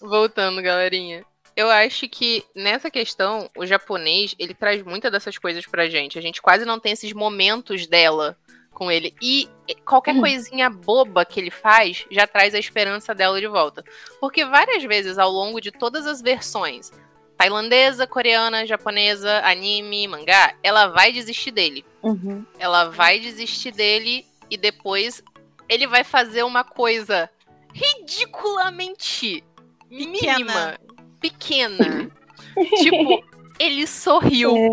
[0.00, 1.24] Voltando, galerinha.
[1.56, 6.18] Eu acho que nessa questão, o japonês, ele traz muitas dessas coisas pra gente.
[6.18, 8.36] A gente quase não tem esses momentos dela
[8.72, 9.12] com ele.
[9.20, 9.48] E
[9.84, 10.20] qualquer Hum.
[10.20, 13.82] coisinha boba que ele faz já traz a esperança dela de volta.
[14.20, 16.92] Porque várias vezes ao longo de todas as versões,
[17.36, 21.84] tailandesa, coreana, japonesa, anime, mangá, ela vai desistir dele.
[22.04, 22.44] Uhum.
[22.56, 25.20] Ela vai desistir dele e depois
[25.68, 27.28] ele vai fazer uma coisa
[27.74, 29.42] ridiculamente
[29.90, 30.78] mínima,
[31.20, 32.10] pequena.
[32.80, 33.24] tipo,
[33.58, 34.56] ele sorriu.
[34.56, 34.68] É.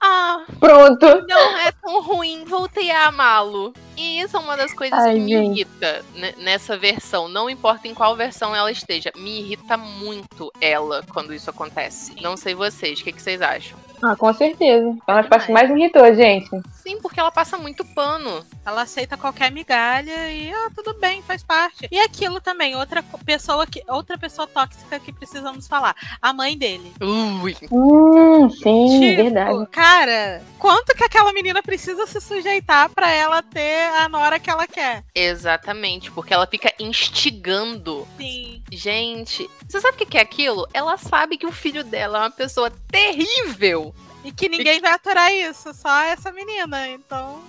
[0.00, 1.06] Ah, Pronto.
[1.26, 3.72] não é tão ruim, voltei a amá-lo.
[3.98, 5.60] E isso é uma das coisas Ai, que me gente.
[5.60, 6.04] irrita
[6.38, 7.28] nessa versão.
[7.28, 9.10] Não importa em qual versão ela esteja.
[9.16, 12.14] Me irrita muito ela quando isso acontece.
[12.22, 13.76] Não sei vocês, o que, que vocês acham?
[14.00, 14.96] Ah, com certeza.
[15.08, 16.48] É uma das partes que mais me irritou, gente.
[16.72, 18.44] Sim, porque ela passa muito pano.
[18.64, 21.88] Ela aceita qualquer migalha e ah, tudo bem, faz parte.
[21.90, 26.92] E aquilo também, outra pessoa que outra pessoa tóxica que precisamos falar, a mãe dele.
[27.00, 27.56] Ui.
[27.72, 29.66] Hum, sim, Tipo, verdade.
[29.72, 34.66] Cara, quanto que aquela menina precisa se sujeitar pra ela ter a nora que ela
[34.66, 35.04] quer?
[35.14, 38.06] Exatamente, porque ela fica instigando.
[38.16, 38.62] Sim.
[38.70, 40.66] Gente, você sabe o que que é aquilo?
[40.72, 43.94] Ela sabe que o filho dela é uma pessoa terrível.
[44.24, 46.88] E que ninguém vai aturar isso, só essa menina.
[46.88, 47.40] Então.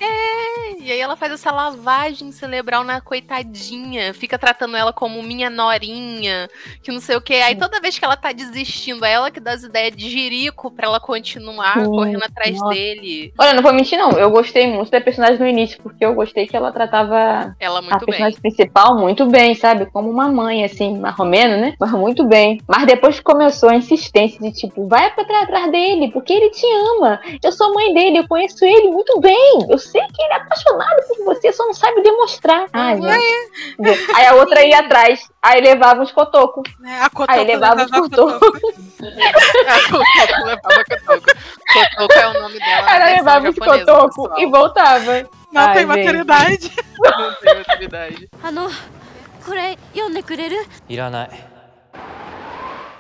[0.79, 6.49] E aí ela faz essa lavagem cerebral na coitadinha, fica tratando ela como minha norinha,
[6.81, 7.33] que não sei o que.
[7.33, 10.71] Aí toda vez que ela tá desistindo, é ela que dá as ideias de jirico
[10.71, 12.73] pra ela continuar Sim, correndo atrás nossa.
[12.73, 13.33] dele.
[13.37, 14.11] Olha, não vou mentir, não.
[14.11, 17.81] Eu gostei muito da personagem no início, porque eu gostei que ela tratava Ela a
[17.81, 18.05] muito bem.
[18.05, 19.85] personagem principal muito bem, sabe?
[19.87, 21.73] Como uma mãe, assim, marromeno, né?
[21.79, 22.61] Mas muito bem.
[22.67, 26.49] Mas depois que começou a insistência de tipo, vai pra trás atrás dele, porque ele
[26.58, 27.20] te ama.
[27.42, 29.66] Eu sou mãe dele, eu conheço ele muito bem.
[29.68, 32.66] Eu sei que ele é apaixonado por você, só não sabe demonstrar.
[32.72, 33.02] Ai, Uhum.
[33.02, 34.12] gente.
[34.14, 36.68] Aí a outra ia atrás, aí levava uns cotocos.
[36.80, 38.60] Né, a Kotoko Aí levava os levava a cotocos.
[38.60, 38.74] Kotoko.
[39.66, 41.38] A Kotoko levava Kotoko.
[41.72, 42.82] Kotoko é o nome dela.
[42.82, 44.40] na Ela versão levava os japonesa, cotocos pessoal.
[44.40, 45.28] e voltava.
[45.52, 45.86] Não Ai, tem gente.
[46.04, 46.72] maturidade.
[46.98, 48.28] Não tem maturidade.
[48.42, 48.68] あの
[49.46, 50.56] これ読んでくれる
[50.88, 51.30] いらない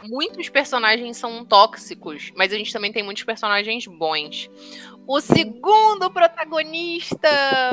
[0.09, 4.49] Muitos personagens são tóxicos, mas a gente também tem muitos personagens bons.
[5.11, 7.27] O segundo protagonista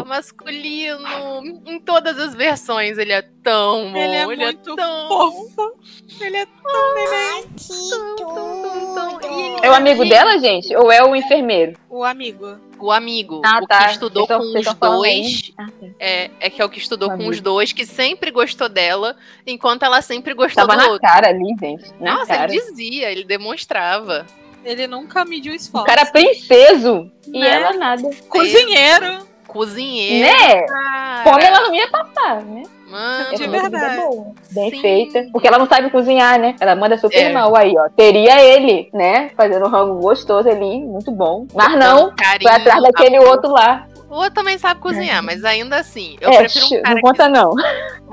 [0.06, 3.98] masculino, em todas as versões, ele é tão bom.
[3.98, 5.72] Ele é muito tão Fofo.
[6.18, 7.44] Ele é tão neném.
[7.90, 9.30] tão, tão, tão, tão.
[9.30, 10.74] Ele É o amigo dela, gente?
[10.74, 11.78] Ou é o enfermeiro?
[11.90, 12.56] O amigo.
[12.78, 13.84] O amigo, Ah, o tá.
[13.84, 15.52] que estudou tão- com os tão dois.
[15.58, 15.86] Ah, tá.
[15.98, 17.30] É, é que é o que estudou O com amigo.
[17.30, 19.14] os dois, que sempre gostou dela,
[19.46, 21.06] enquanto ela sempre gostou Tava do na outro.
[21.06, 21.84] cara ali, gente.
[22.00, 22.52] Na Nossa, cara.
[22.52, 24.24] ele dizia, ele demonstrava.
[24.66, 25.86] Ele nunca mediu O esforço.
[25.86, 27.08] cara princeso.
[27.32, 27.48] E Né?
[27.48, 28.02] ela nada.
[28.28, 29.24] Cozinheiro.
[29.46, 30.26] Cozinheiro.
[30.28, 30.62] Né?
[30.62, 31.22] cara.
[31.24, 32.62] Fome ela não ia passar, né?
[32.88, 33.96] Mano, De É comida verdade.
[34.02, 34.80] boa, Bem Sim.
[34.80, 35.26] feita.
[35.32, 36.54] Porque ela não sabe cozinhar, né?
[36.60, 37.32] Ela manda super É.
[37.32, 37.88] mal aí, ó.
[37.96, 39.30] Teria ele, né?
[39.36, 41.46] Fazendo um rango gostoso ali, muito bom.
[41.54, 43.28] Mas não, carinho, foi atrás daquele amor.
[43.30, 43.86] outro lá.
[44.08, 47.28] O outro também sabe cozinhar, mas ainda assim, eu é, prefiro um cara não conta
[47.28, 47.54] não.
[47.56, 47.62] que...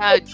[0.00, 0.14] Ah,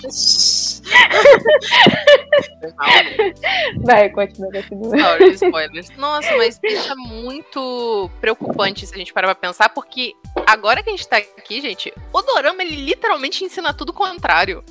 [3.84, 4.98] Vai, continua, continua.
[4.98, 5.90] Sorry, spoilers.
[5.96, 10.14] Nossa, mas isso é muito preocupante se a gente parar pra pensar, porque
[10.46, 14.64] agora que a gente tá aqui, gente, o Dorama, ele literalmente ensina tudo o contrário.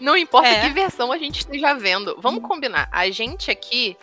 [0.00, 0.60] Não importa É.
[0.60, 2.16] que versão a gente esteja vendo.
[2.20, 2.88] Vamos combinar.
[2.92, 3.96] A gente aqui,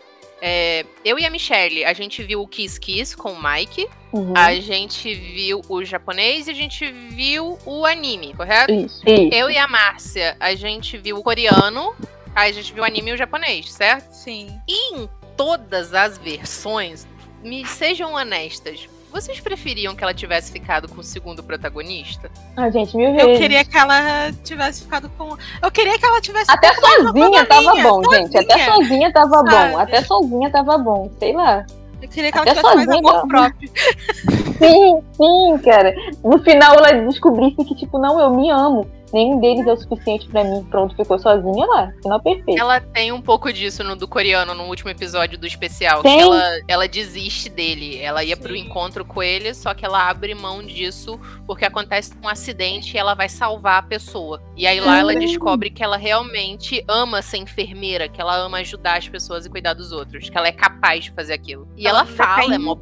[0.45, 4.33] é, eu e a Michelle, a gente viu o Kiss Kiss com o Mike, Uhum.
[4.35, 8.73] a gente viu o japonês e a gente viu o anime, correto?
[8.73, 9.33] Isso, isso.
[9.33, 11.95] Eu e a Márcia, a gente viu o coreano,
[12.35, 14.11] aí a gente viu o anime e o japonês, certo?
[14.11, 14.49] Sim.
[14.67, 17.07] E em todas as versões,
[17.41, 22.31] me sejam honestas, vocês preferiam que ela tivesse ficado com o segundo protagonista?
[22.57, 23.27] Ah, gente, mil vezes.
[23.29, 25.37] Eu queria que ela tivesse ficado com.
[25.61, 28.37] Eu queria que ela tivesse Até sozinha tava bom, gente.
[28.37, 28.75] Até sozinha.
[28.75, 29.49] sozinha tava sabe?
[29.51, 29.77] bom.
[29.77, 31.11] Até sozinha tava bom.
[31.19, 31.63] Sei lá.
[32.01, 33.27] Eu queria que ela Até tivesse mais sozinha amor tava.
[33.27, 33.71] próprio.
[34.57, 35.93] Sim, sim, cara.
[36.23, 38.87] No final ela descobrisse que, tipo, não, eu me amo.
[39.13, 40.63] Nenhum deles é o suficiente pra mim.
[40.71, 41.93] Pronto, ficou sozinha lá.
[42.01, 42.59] Final perfeito.
[42.59, 46.01] Ela tem um pouco disso no do coreano, no último episódio do especial.
[46.01, 46.17] Tem.
[46.17, 47.99] Que ela, ela desiste dele.
[47.99, 52.27] Ela ia pro encontro com ele, só que ela abre mão disso porque acontece um
[52.27, 54.41] acidente e ela vai salvar a pessoa.
[54.57, 58.97] E aí lá ela descobre que ela realmente ama ser enfermeira, que ela ama ajudar
[58.97, 61.67] as pessoas e cuidar dos outros, que ela é capaz de fazer aquilo.
[61.77, 62.75] E ela, Ela fala, é mó...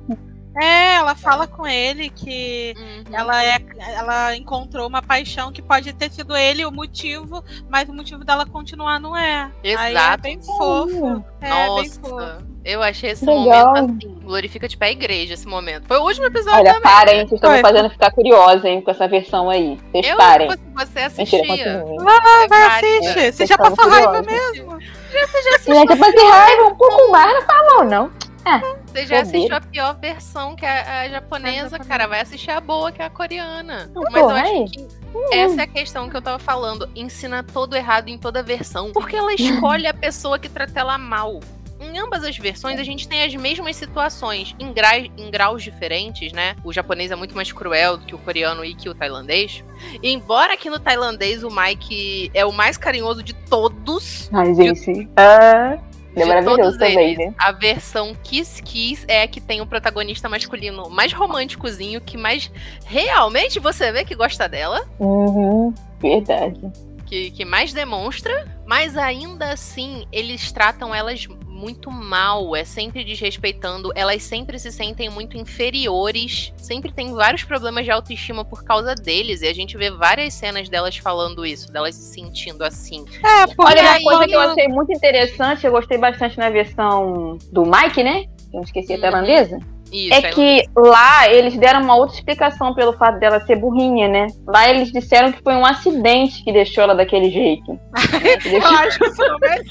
[0.59, 3.03] É, ela fala com ele que Uhum.
[3.15, 3.57] ela, é,
[3.95, 8.45] ela encontrou uma paixão que pode ter sido ele o motivo, mas o motivo dela
[8.45, 9.49] continuar não é.
[9.63, 10.21] Aí é Exato.
[10.23, 11.23] bem fofo.
[11.39, 12.15] É bem fofo.
[12.15, 13.67] Nossa, eu achei esse Legal.
[13.75, 15.87] momento assim, glorifica tipo a igreja esse momento.
[15.87, 16.81] Foi o último episódio Olha, também.
[16.81, 17.19] para, hein?
[17.27, 19.79] Vocês estão me fazendo ficar curiosa, hein, com essa versão aí.
[19.91, 20.47] Vocês Eu, parem.
[20.49, 21.39] você Mentira, assistia.
[21.79, 21.97] continue.
[22.07, 22.87] Ah, vai válida.
[22.97, 23.13] assistir.
[23.13, 24.79] Você Vocês já passou raiva mesmo?
[24.81, 28.09] Gente, eu passei raiva um pouco mais, não tá mal,
[28.45, 28.75] não.
[28.87, 31.79] Você já assistiu a pior versão, que é a japonesa, A japonesa.
[31.79, 32.07] cara.
[32.07, 33.89] Vai assistir a boa, que é a coreana.
[33.93, 34.65] Não, Mas eu pô, acho aí.
[34.69, 34.87] que
[35.35, 36.89] essa é a questão que eu tava falando.
[36.95, 38.91] Ensina todo errado em toda versão.
[38.91, 41.39] Porque ela escolhe a pessoa que trata ela mal.
[41.83, 46.31] Em ambas as versões, a gente tem as mesmas situações, em, gra- em graus diferentes,
[46.31, 46.55] né?
[46.63, 49.63] O japonês é muito mais cruel do que o coreano e que o tailandês.
[50.03, 55.09] E embora aqui no tailandês o Mike é o mais carinhoso de todos, Ai, gente.
[55.17, 55.79] Ah,
[56.15, 57.33] é de maravilhoso todos também, eles, né?
[57.37, 62.51] A versão Kiss Kiss é a que tem o protagonista masculino mais românticozinho, que mais
[62.85, 66.59] realmente você vê que gosta dela, Uhum, verdade.
[67.05, 71.27] que, que mais demonstra, mas ainda assim eles tratam elas
[71.61, 77.85] muito mal, é sempre desrespeitando, elas sempre se sentem muito inferiores, sempre tem vários problemas
[77.85, 81.93] de autoestima por causa deles, e a gente vê várias cenas delas falando isso, delas
[81.95, 83.05] se sentindo assim.
[83.23, 86.49] É, porque Olha, uma aí, coisa que eu achei muito interessante, eu gostei bastante na
[86.49, 88.25] versão do Mike, né?
[88.51, 89.01] Eu não esqueci a Uhum.
[89.01, 89.59] tailandesa.
[89.91, 94.27] Isso, É que lá eles deram uma outra explicação pelo fato dela ser burrinha, né?
[94.47, 97.73] Lá eles disseram que foi um acidente que deixou ela daquele jeito.
[97.73, 97.79] né?
[98.41, 99.61] Que Eu deixou- acho que isso não é.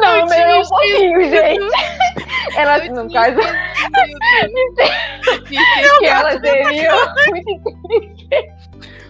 [0.00, 2.16] Não, Eu melhorou um tinha pouquinho, gente.
[2.56, 3.36] Ela, Eu no caso,
[5.98, 8.26] que ela seria muito inteligente.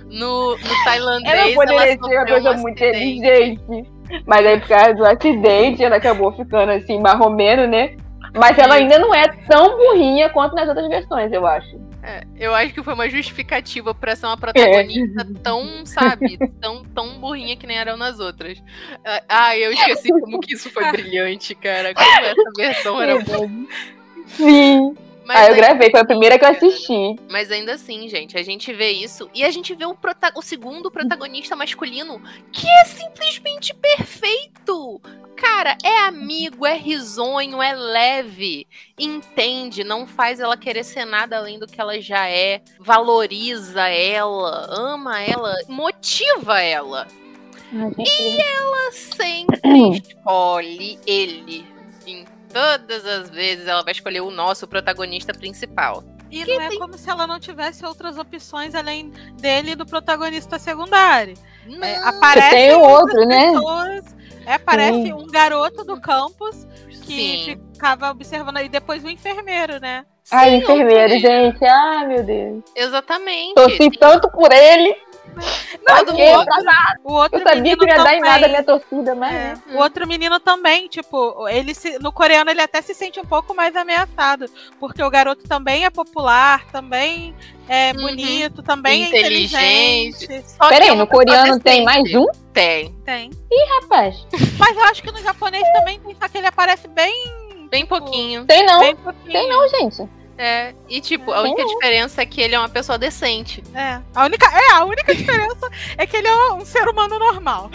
[0.07, 3.61] No, no Ela tailandês, poderia ser uma coisa um muito inteligente.
[4.27, 7.97] Mas aí, por causa do acidente, ela acabou ficando assim, marromeno, né?
[8.37, 11.81] Mas ela ainda não é tão burrinha quanto nas outras versões, eu acho.
[12.03, 17.19] É, eu acho que foi uma justificativa pra ser uma protagonista tão, sabe, tão, tão
[17.19, 18.63] burrinha que nem eram nas outras.
[19.05, 21.93] Ah, Ah, eu esqueci como que isso foi brilhante, cara.
[21.93, 23.49] Como essa versão era boa.
[24.27, 24.95] Sim.
[25.27, 27.17] Mas, Aí eu gravei, foi a primeira que eu assisti.
[27.29, 30.41] mas ainda assim, gente, a gente vê isso e a gente vê o, prota- o
[30.43, 35.01] segundo protagonista masculino que é simplesmente perfeito.
[35.37, 38.67] Cara, é amigo, é risonho, é leve,
[38.99, 44.67] entende, não faz ela querer ser nada além do que ela já é, valoriza ela,
[44.71, 47.07] ama ela, motiva ela.
[47.99, 49.61] E Ela sempre
[50.09, 51.67] escolhe ele.
[52.57, 56.03] Todas as vezes ela vai escolher o nosso protagonista principal.
[56.31, 60.59] E não é como se ela não tivesse outras opções além dele e do protagonista
[60.59, 61.35] secundário.
[61.83, 63.53] É, Não, aparece tem o outro, né?
[63.53, 64.05] pessoas
[64.47, 65.13] É, parece Sim.
[65.13, 67.61] um garoto do campus que Sim.
[67.75, 70.07] ficava observando e depois o enfermeiro, né?
[70.33, 71.65] Ai, Sim, enfermeiro, gente.
[71.65, 72.65] Ai, meu Deus.
[72.75, 73.55] Exatamente.
[73.55, 74.97] Torci tanto por ele.
[75.87, 76.47] Todo Porque mundo.
[77.05, 79.15] O outro eu sabia menino que não ia dar em também, nada a minha torcida,
[79.15, 79.33] mas.
[79.35, 79.61] é, né?
[79.73, 83.55] o outro menino também, tipo, ele se, no coreano ele até se sente um pouco
[83.55, 84.47] mais ameaçado,
[84.81, 87.35] porque o garoto também é popular, também
[87.69, 88.01] é Uhum.
[88.03, 90.25] bonito, também é Inteligente.
[90.25, 90.49] inteligente.
[90.51, 92.27] Só que Peraí, é no coreano tem mais um?
[92.53, 92.93] Tem.
[93.05, 93.31] Tem.
[93.81, 94.27] Rapaz,
[94.59, 97.13] Mas eu acho que no japonês também tem, só que ele aparece bem,
[97.71, 98.45] Bem pouquinho.
[98.47, 98.79] tem não.
[98.81, 99.33] bem pouquinho.
[99.33, 100.09] Tem não, gente.
[100.39, 100.75] É.
[100.89, 103.63] E, tipo, a única diferença é que ele é uma pessoa decente.
[103.75, 104.01] É.
[104.15, 107.71] A única, é, a única diferença é que ele é um ser humano normal.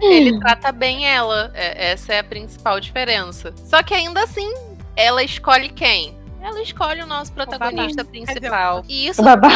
[0.00, 1.50] Ele trata bem ela.
[1.54, 3.52] É, essa é a principal diferença.
[3.64, 4.52] Só que ainda assim,
[4.96, 6.16] ela escolhe quem?
[6.40, 8.84] Ela escolhe o nosso protagonista principal.
[8.88, 9.48] E isso O babá.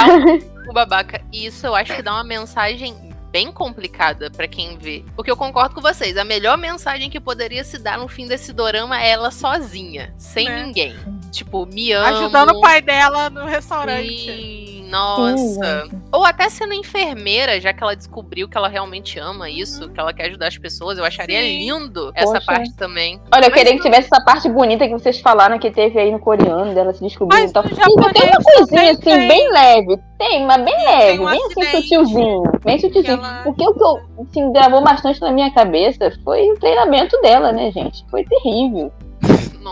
[0.69, 1.21] o babaca.
[1.33, 3.06] E isso eu acho que dá uma mensagem
[3.37, 5.05] bem complicada pra quem vê.
[5.15, 8.51] Porque eu concordo com vocês, a melhor mensagem que poderia se dar no fim desse
[8.51, 10.65] dorama é ela sozinha, sem Né?
[10.65, 10.97] ninguém.
[11.31, 12.17] Tipo, me amo.
[12.17, 14.09] Ajudando o pai dela no restaurante.
[14.09, 15.89] Sim, nossa.
[16.13, 20.13] Ou até sendo enfermeira, já que ela descobriu que ela realmente ama isso, que ela
[20.13, 20.99] quer ajudar as pessoas.
[20.99, 21.59] Eu acharia Sim.
[21.59, 22.47] lindo essa Poxa.
[22.47, 23.21] parte também.
[23.33, 26.11] Olha, eu queria não- que tivesse essa parte bonita que vocês falaram que teve aí
[26.11, 27.63] no coreano, dela se descobrindo Mas e tal.
[27.63, 29.29] tem uma coisinha assim, tem.
[29.29, 29.99] bem leve.
[30.19, 32.43] Tem, mas bem leve, um bem assim, sutilzinho.
[32.65, 33.15] Bem sutilzinho.
[33.19, 37.53] Ela- Porque o que eu, assim, gravou bastante na minha cabeça foi o treinamento dela,
[37.53, 38.03] né, gente?
[38.11, 38.91] Foi terrível.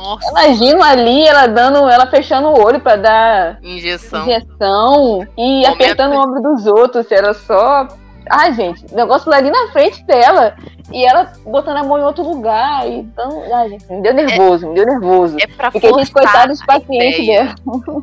[0.05, 4.23] Nossa, agindo ali, ela dando, ela fechando o olho pra dar injeção.
[4.23, 7.11] injeção e Momento- apertando o ombro dos outros.
[7.11, 7.89] Era só.
[8.31, 10.55] Ai, gente, o negócio lá ali na frente dela.
[10.93, 12.87] E ela botando a mão em outro lugar.
[12.87, 13.43] E dando...
[13.55, 15.37] Ai, gente, me deu nervoso, me deu nervoso.
[15.41, 17.55] É pra gente, forçar coitado dos a pacientes dela.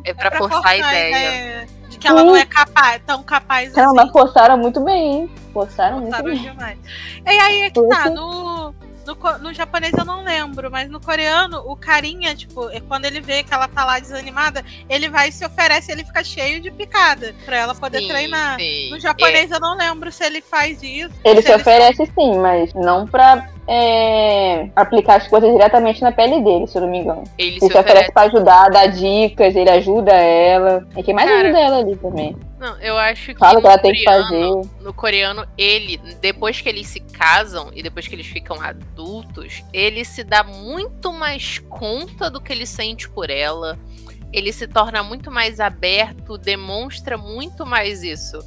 [0.04, 1.66] É pra, forçar, a ideia.
[1.88, 3.96] De que ela não é capaz, tão capaz Não, assim.
[3.96, 5.30] mas forçaram muito bem, hein?
[5.52, 6.42] Forçaram muito Forçaram bem.
[6.50, 6.78] demais.
[7.24, 8.74] E aí é que tá, no,
[9.06, 13.20] no, no japonês eu não lembro, mas no coreano, o carinha, tipo, é quando ele
[13.20, 16.70] vê que ela tá lá desanimada, ele vai e se oferece, ele fica cheio de
[16.70, 18.58] picada pra ela poder Sim, treinar.
[18.58, 18.90] sim.
[18.90, 21.14] No japonês eu não lembro se ele faz isso.
[21.24, 26.40] Ele se se oferece sim, mas não pra é, aplicar as coisas diretamente na pele
[26.42, 27.24] dele, se eu não me engano.
[27.38, 28.12] Ele Ele se oferece oferece.
[28.12, 30.86] pra ajudar, dar dicas, ele ajuda ela.
[30.96, 32.36] É quem mais Cara, ajuda ela ali também.
[32.58, 33.38] Não, eu acho que.
[33.40, 34.84] Fala que ela tem que coreano- fazer.
[34.84, 40.04] No coreano, ele, depois que eles se casam e depois que eles ficam adultos, ele
[40.04, 43.78] se dá muito mais conta do que ele sente por ela.
[44.32, 48.38] Ele se torna muito mais aberto, demonstra muito mais isso.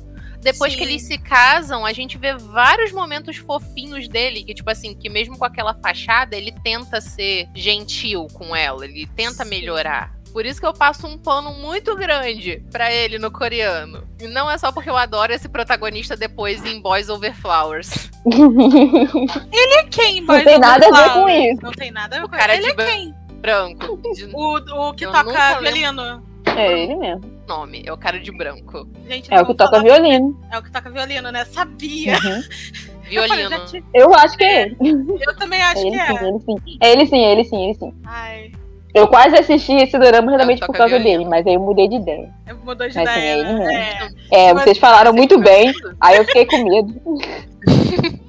[0.46, 0.78] Depois Sim.
[0.78, 5.10] que eles se casam, a gente vê vários momentos fofinhos dele, que, tipo assim, que
[5.10, 9.50] mesmo com aquela fachada, ele tenta ser gentil com ela, ele tenta Sim.
[9.50, 10.14] melhorar.
[10.32, 14.08] Por isso que eu passo um pano muito grande pra ele no coreano.
[14.22, 18.12] E não é só porque eu adoro esse protagonista depois em Boys Over Flowers.
[19.52, 21.14] Ele é quem, Não Boys tem Over nada a ver Flowers?
[21.14, 21.62] com isso.
[21.64, 23.16] Não tem nada a ver O com cara Ele de é quem?
[23.42, 23.98] Branco.
[24.14, 26.35] De O, o que Eu toca violino.
[26.60, 27.22] É ele mesmo.
[27.48, 28.88] nome, é o cara de branco.
[29.08, 30.40] Gente, É o que toca falar- violino.
[30.52, 31.46] É o que toca violino, né?
[31.46, 32.14] Sabia.
[32.14, 32.44] Uhum.
[33.12, 33.66] Eu, falei, Violino.
[33.68, 34.76] tive- Eu acho que é ele.
[34.82, 36.28] eu também É acho ele que sim, é.
[36.28, 36.56] ele sim.
[36.82, 37.94] É ele sim, ele sim, ele sim.
[38.04, 38.52] Ai,
[38.96, 41.20] Eu quase assisti esse dorama justamente toca por causa violino.
[41.20, 42.34] dele, mas aí eu mudei de ideia.
[42.48, 43.30] eu mudou de Mas sim, ideia.
[43.36, 43.66] é ele né?
[44.00, 44.18] mesmo.
[44.32, 44.46] É.
[44.48, 47.00] É, vocês falaram muito bem, aí eu fiquei com medo.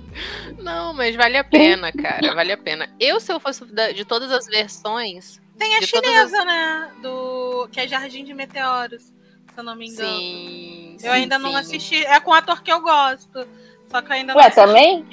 [0.62, 2.34] Não, mas vale a pena, cara.
[2.34, 2.88] Vale a pena.
[2.98, 5.40] Eu, se eu fosse de todas as versões.
[5.58, 6.90] Tem a De chinesa, né?
[7.00, 7.68] Do.
[7.72, 9.12] Que é Jardim de Meteoros, se
[9.56, 10.08] eu não me engano.
[10.18, 10.96] Sim.
[11.02, 11.56] eu ainda não sim.
[11.56, 12.04] assisti.
[12.04, 13.46] É com um ator que eu gosto.
[13.90, 14.66] Só que eu ainda não Ué, assisti.
[14.66, 15.06] também?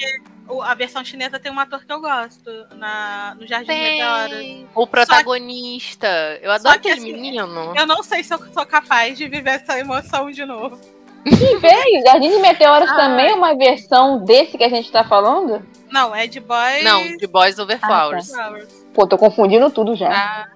[0.64, 4.38] A versão chinesa tem um ator que eu gosto na, no Jardim de Meteoros.
[4.38, 4.70] Tem.
[4.76, 6.08] O protagonista.
[6.42, 7.74] Eu adoro que aquele assim, menino.
[7.76, 10.80] Eu não sei se eu sou capaz de viver essa emoção de novo.
[11.26, 12.96] E veio, Jardim de Meteoros Ah.
[12.96, 15.66] também é uma versão desse que a gente tá falando?
[15.90, 16.84] Não, é de Boys.
[16.84, 17.88] Não, de Boys Over tá.
[17.88, 18.30] Flowers.
[18.30, 18.83] Flowers.
[18.95, 20.09] Pô, tô confundindo tudo já.
[20.11, 20.49] Ah,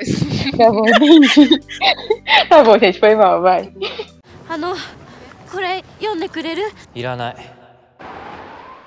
[0.57, 1.59] Tá bom, entendi.
[2.49, 3.73] tá bom, gente, foi mal, vai.
[4.49, 4.75] あの
[5.51, 6.63] これ読んでくれる
[6.95, 7.35] いらない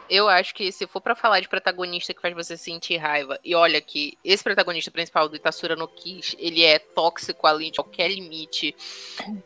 [0.09, 3.55] Eu acho que se for pra falar de protagonista que faz você sentir raiva, e
[3.55, 8.09] olha que esse protagonista principal do Itassura no Kiss, ele é tóxico além de qualquer
[8.09, 8.75] limite.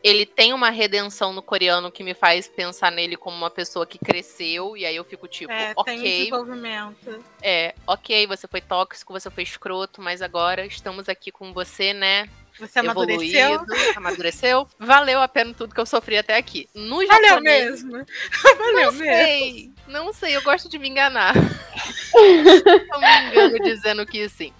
[0.02, 3.98] Ele tem uma redenção no coreano que me faz pensar nele como uma pessoa que
[3.98, 7.24] cresceu, e aí eu fico tipo, É, tem um ok, desenvolvimento.
[7.42, 12.28] é, ok, você foi tóxico, você foi escroto, mas agora estamos aqui com você, né?
[12.58, 13.54] Você amadureceu.
[13.54, 14.68] Evoluído, amadureceu.
[14.78, 16.68] Valeu a pena tudo que eu sofri até aqui.
[16.74, 17.92] No Valeu japonês, mesmo.
[18.44, 18.98] Não Valeu mesmo.
[18.98, 21.34] sei, não sei, eu gosto de me enganar.
[22.14, 24.52] eu me engano dizendo que sim.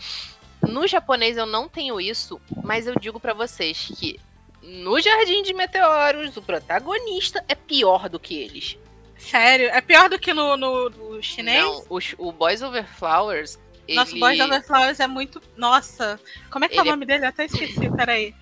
[0.67, 4.21] No japonês eu não tenho isso, mas eu digo pra vocês que
[4.63, 8.77] no Jardim de Meteoros o protagonista é pior do que eles.
[9.17, 9.69] Sério?
[9.69, 11.63] É pior do que no, no, no chinês?
[11.63, 13.59] Não, o, o Boys Over Flowers.
[13.89, 15.43] Nossa, o ele, Boys Over Flowers é muito.
[15.57, 16.21] Nossa.
[16.51, 17.25] Como é que é Ele o é- nome dele?
[17.25, 18.35] Eu até esqueci, peraí.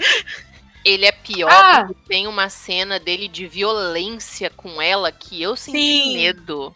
[0.91, 1.85] Ele é pior Ah!
[1.87, 6.15] porque tem uma cena dele de violência com ela que eu senti Sim.
[6.15, 6.73] medo.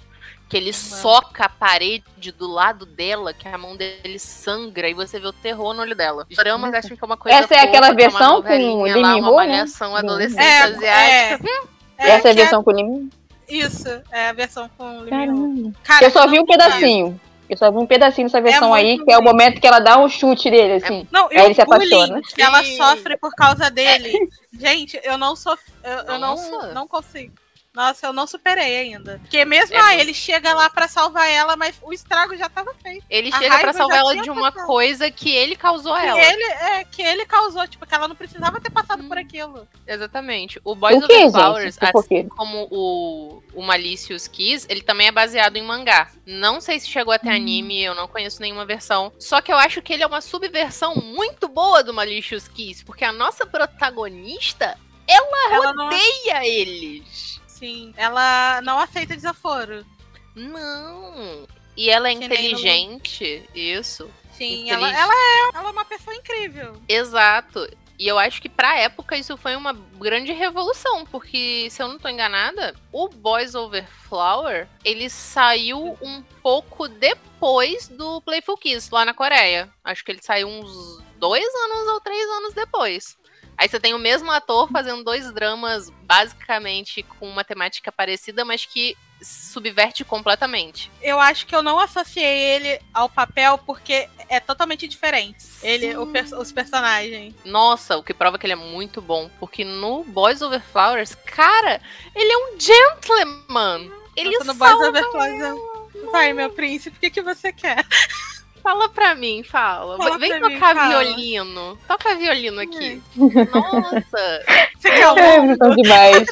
[0.49, 5.19] Que ele soca a parede do lado dela, que a mão dele sangra e você
[5.19, 6.27] vê o terror no olho dela.
[6.37, 8.59] Drama, acho que é uma coisa Essa é fofa, aquela que é uma versão com
[8.75, 9.65] o lá, Demi uma Moore, né?
[9.97, 11.49] adolescente É, asiática.
[11.97, 13.11] é, Essa é a versão com o
[13.49, 15.73] Isso, é a versão com o.
[15.83, 17.19] Cara, Eu só vi um pedacinho.
[17.53, 19.79] Eu só vi um pedacinho dessa versão aí, muito que é o momento que ela
[19.79, 21.07] dá um chute dele, assim.
[21.13, 22.23] Não, e Aí ele se apaixona.
[22.23, 24.11] que ela sofre por causa dele.
[24.59, 25.55] Gente, eu não sou.
[25.85, 27.35] Eu, eu não, não consigo.
[27.75, 29.19] Nossa, eu não superei ainda.
[29.21, 32.75] Porque mesmo É ah, ele chega lá pra salvar ela, mas o estrago já tava
[32.83, 33.03] feito.
[33.09, 34.67] Ele A chega já salvar ela de uma passado.
[34.67, 36.21] coisa que ele causou a Que ela.
[36.23, 39.67] ele, é, que ele causou, tipo, que ela não precisava ter passado por aquilo.
[39.87, 40.61] Exatamente.
[40.65, 41.31] O Boys que, Over?
[41.31, 42.27] Flowers, Por assim quê?
[42.37, 46.11] como o, o Malicious Kiss, ele também é baseado em mangá.
[46.27, 49.11] Não sei se chegou até anime, eu não conheço nenhuma versão.
[49.19, 53.05] Só que eu acho que ele é uma subversão muito boa do Malicious Kiss, porque
[53.05, 55.87] a nossa protagonista Ela não.
[55.87, 57.41] odeia eles.
[57.63, 59.87] Sim, ela não aceita desaforo.
[60.35, 61.47] Não.
[61.77, 64.11] E ela é Que nem no- inteligente, isso.
[64.37, 66.75] Sim, ela, ela, é, ela é uma pessoa incrível.
[66.89, 67.69] Exato.
[67.99, 71.99] E eu acho que pra época isso foi uma grande revolução, porque se eu não
[72.01, 79.05] tô enganada, o Boys Over Flower, ele saiu um pouco depois do Playful Kiss lá
[79.05, 79.71] na Coreia.
[79.85, 83.17] Acho que ele saiu uns dois anos ou três anos depois.
[83.57, 88.65] Aí você tem o mesmo ator fazendo dois dramas basicamente com uma temática parecida, mas
[88.65, 90.91] que subverte completamente.
[91.01, 95.45] Eu acho que eu não associei ele ao papel porque é totalmente diferente.
[95.63, 97.33] Ele, o pers- os personagens.
[97.45, 99.31] Nossa, o que prova que ele é muito bom.
[99.39, 101.81] Porque no Boys Over Flowers, cara,
[102.17, 103.93] ele é um gentleman.
[104.17, 107.53] Ele Nossa, no Boys salva Over Flowers, eu- Vai, meu príncipe, o que, que você
[107.53, 107.87] quer?
[108.63, 109.97] Fala pra mim, fala.
[109.97, 110.89] Fala Vem pra mim, tocar fala.
[110.89, 111.79] violino.
[111.89, 113.03] Toca violino aqui.
[113.17, 114.45] Nossa.
[114.79, 115.57] Você É, mundo?
[115.59, 116.29] são demais.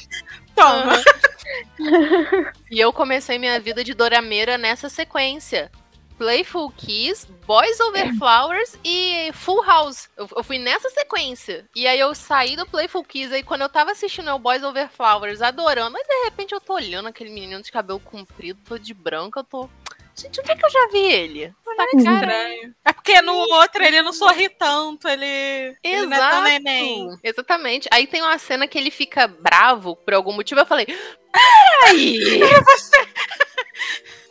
[0.55, 0.93] Toma.
[2.71, 5.71] E eu comecei minha vida de dorameira nessa sequência.
[6.19, 10.07] Playful Kiss, Boys Over Flowers e Full House.
[10.19, 11.65] Eu, eu fui nessa sequência.
[11.75, 14.91] E aí eu saí do Playful Kiss, aí quando eu tava assistindo o Boys Over
[14.91, 18.93] Flowers, adorando, aí de repente eu tô olhando aquele menino de cabelo comprido, todo de
[18.93, 19.69] branco, eu tô...
[20.21, 21.55] Gente, onde é que eu já vi ele?
[21.65, 22.21] Tá cara...
[22.21, 22.75] Estranho.
[22.85, 25.77] É porque no outro ele não sorri tanto, ele.
[25.83, 26.43] Ele não é tão Exato.
[26.43, 27.19] neném.
[27.23, 27.89] Exatamente.
[27.91, 30.61] Aí tem uma cena que ele fica bravo por algum motivo.
[30.61, 30.87] Eu falei:
[31.33, 32.41] Peraí!
[32.43, 33.09] É você!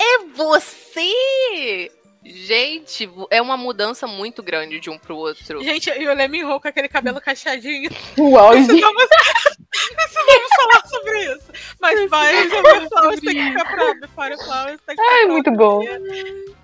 [0.01, 1.91] É você!
[2.23, 5.63] Gente, é uma mudança muito grande de um pro outro.
[5.63, 7.89] Gente, e o Lemmy com aquele cabelo cacheadinho.
[8.17, 8.65] O auge.
[8.65, 9.03] Precisamos,
[9.69, 11.75] precisamos falar sobre isso.
[11.79, 15.81] Mas vai, Flowers tem que ficar pra Before Flowers tem que ficar Ai, muito bom.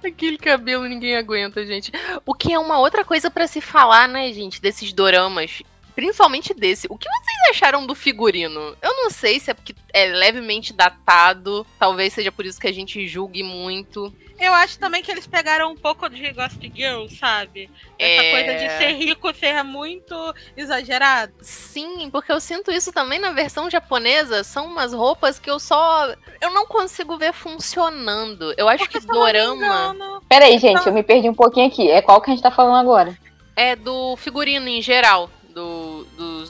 [0.05, 1.91] Aquele cabelo ninguém aguenta, gente.
[2.25, 5.63] O que é uma outra coisa pra se falar, né, gente, desses doramas.
[5.95, 6.87] Principalmente desse.
[6.89, 8.75] O que vocês acharam do figurino?
[8.81, 11.65] Eu não sei se é porque é levemente datado.
[11.79, 14.13] Talvez seja por isso que a gente julgue muito.
[14.37, 17.69] Eu acho também que eles pegaram um pouco de Ghost Girl, sabe?
[17.97, 18.31] Essa É.
[18.31, 20.13] coisa de ser rico ser muito
[20.57, 21.31] exagerado.
[21.39, 24.43] Sim, porque eu sinto isso também na versão japonesa.
[24.43, 26.13] São umas roupas que eu só.
[26.41, 28.53] Eu não consigo ver funcionando.
[28.57, 31.89] Eu acho Porque, que não dorama Peraí, gente, eu me perdi um pouquinho aqui.
[31.89, 33.17] É qual que a gente tá falando agora?
[33.57, 35.29] é do figurino em geral.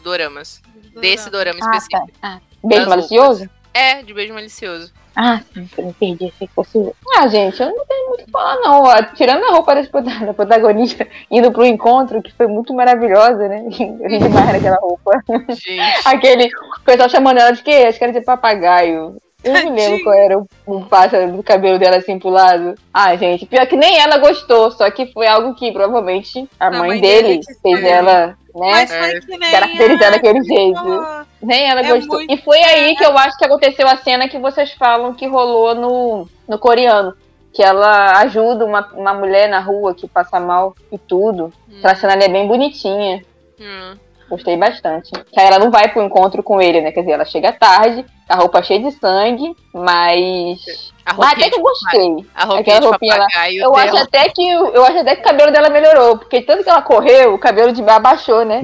[0.05, 0.61] Doramas.
[1.01, 2.11] Desse dorama Ah, específico.
[2.21, 2.37] tá.
[2.37, 3.49] Ah, beijo malicioso?
[3.73, 4.93] É, de beijo malicioso.
[5.15, 6.25] Ah, sim, me perdi.
[6.27, 6.77] Achei que fosse.
[7.17, 8.83] Ah, gente, eu não tenho muito o que falar, não.
[9.15, 13.63] Tirando a roupa da protagonista indo pro encontro, que foi muito maravilhosa, né?
[13.79, 15.11] Eu ri demais naquela roupa.
[15.49, 16.07] Gente.
[16.07, 16.45] Aquele.
[16.47, 17.85] O pessoal chamando ela de quê?
[17.87, 19.17] Acho que era de papagaio.
[19.45, 22.75] Eu me lembro qual era o, o pássaro do cabelo dela assim pro lado.
[22.93, 26.71] Ah, gente, pior que nem ela gostou, só que foi algo que provavelmente a A
[26.71, 28.35] mãe, mãe dele, dele fez ela, né?
[28.55, 29.51] Nem.
[29.51, 30.75] caracterizar daquele jeito.
[30.75, 31.25] falou.
[31.41, 32.17] Nem ela É gostou.
[32.19, 35.27] muito- E foi aí que eu acho que aconteceu a cena que vocês falam que
[35.27, 37.13] rolou no, no coreano.
[37.53, 41.53] Que ela ajuda uma, uma mulher na rua que passa mal e tudo.
[41.77, 43.23] Aquela cena ali é bem bonitinha.
[43.59, 43.97] Hum.
[44.29, 45.11] Gostei bastante.
[45.11, 46.91] Que aí ela não vai pro encontro com ele, né?
[46.91, 50.91] Quer dizer, ela chega tarde, a roupa cheia de sangue, mas.
[51.05, 52.25] A Mas até que eu gostei.
[52.33, 53.27] A roupinha Aquela de roupinha lá.
[53.53, 54.01] Eu acho dela.
[54.01, 56.81] até que o- eu acho até que o cabelo dela melhorou, porque tanto que ela
[56.81, 58.63] correu, o cabelo de abaixou, né?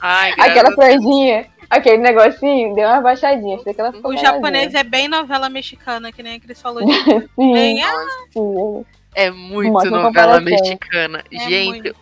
[0.00, 3.56] Ai, Aquela franjinha, aquele negocinho, deu uma abaixadinha.
[3.58, 6.82] Achei que ela O japonês é bem novela mexicana, que nem a Cris falou.
[6.82, 6.92] De...
[7.36, 8.84] Sim, Bem, ah, sim.
[9.14, 11.22] É muito novela mexicana.
[11.30, 11.96] é Gente, muito.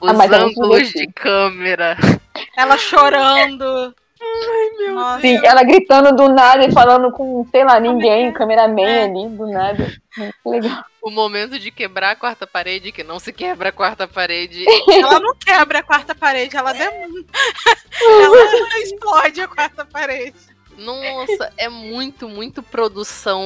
[0.00, 1.96] os Ah, é muito ângulos de câmera.
[2.58, 3.94] Ela chorando.
[4.78, 9.28] meu Nossa, Sim, ela gritando do nada e falando com, sei lá, ninguém, cameraman ali,
[9.28, 9.92] do nada.
[10.16, 10.84] Muito legal.
[11.00, 14.64] O momento de quebrar a quarta parede, que não se quebra a quarta parede.
[14.90, 17.24] ela não quebra a quarta parede, ela demora.
[18.02, 20.34] ela explode a quarta parede.
[20.76, 23.40] Nossa, é muito, muito produção.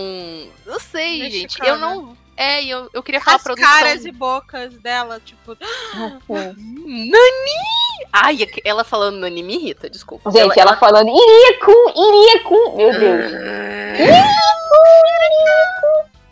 [0.64, 1.60] Eu sei, gente.
[1.60, 1.68] Mexicana.
[1.68, 2.21] Eu não.
[2.37, 3.68] É, e eu, eu queria falar As produção.
[3.70, 5.53] caras e bocas dela, tipo.
[5.53, 7.11] Assim.
[7.11, 8.03] Nani!
[8.12, 10.30] Ai, ela falando Nani me irrita, desculpa.
[10.30, 12.76] Gente, ela falando, iria com, iria com.
[12.76, 13.33] Meu Deus.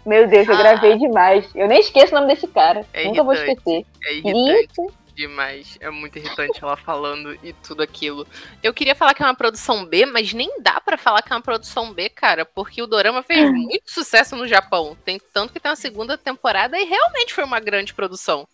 [0.07, 0.59] Meu Deus, eu Ah.
[0.59, 1.45] gravei demais.
[1.55, 2.85] Eu nem esqueço o nome desse cara.
[2.93, 3.59] É Nunca vou irritante.
[3.59, 3.87] esquecer.
[4.05, 4.91] É Iria irritante com.
[5.21, 5.77] Demais.
[5.81, 8.27] É muito irritante ela falando e tudo aquilo.
[8.63, 11.37] Eu queria falar que é uma produção B, mas nem dá pra falar que é
[11.37, 14.97] uma produção B, cara, porque o Dorama fez muito sucesso no Japão.
[15.05, 18.49] Tem tanto que tem uma segunda temporada e realmente foi uma grande produção.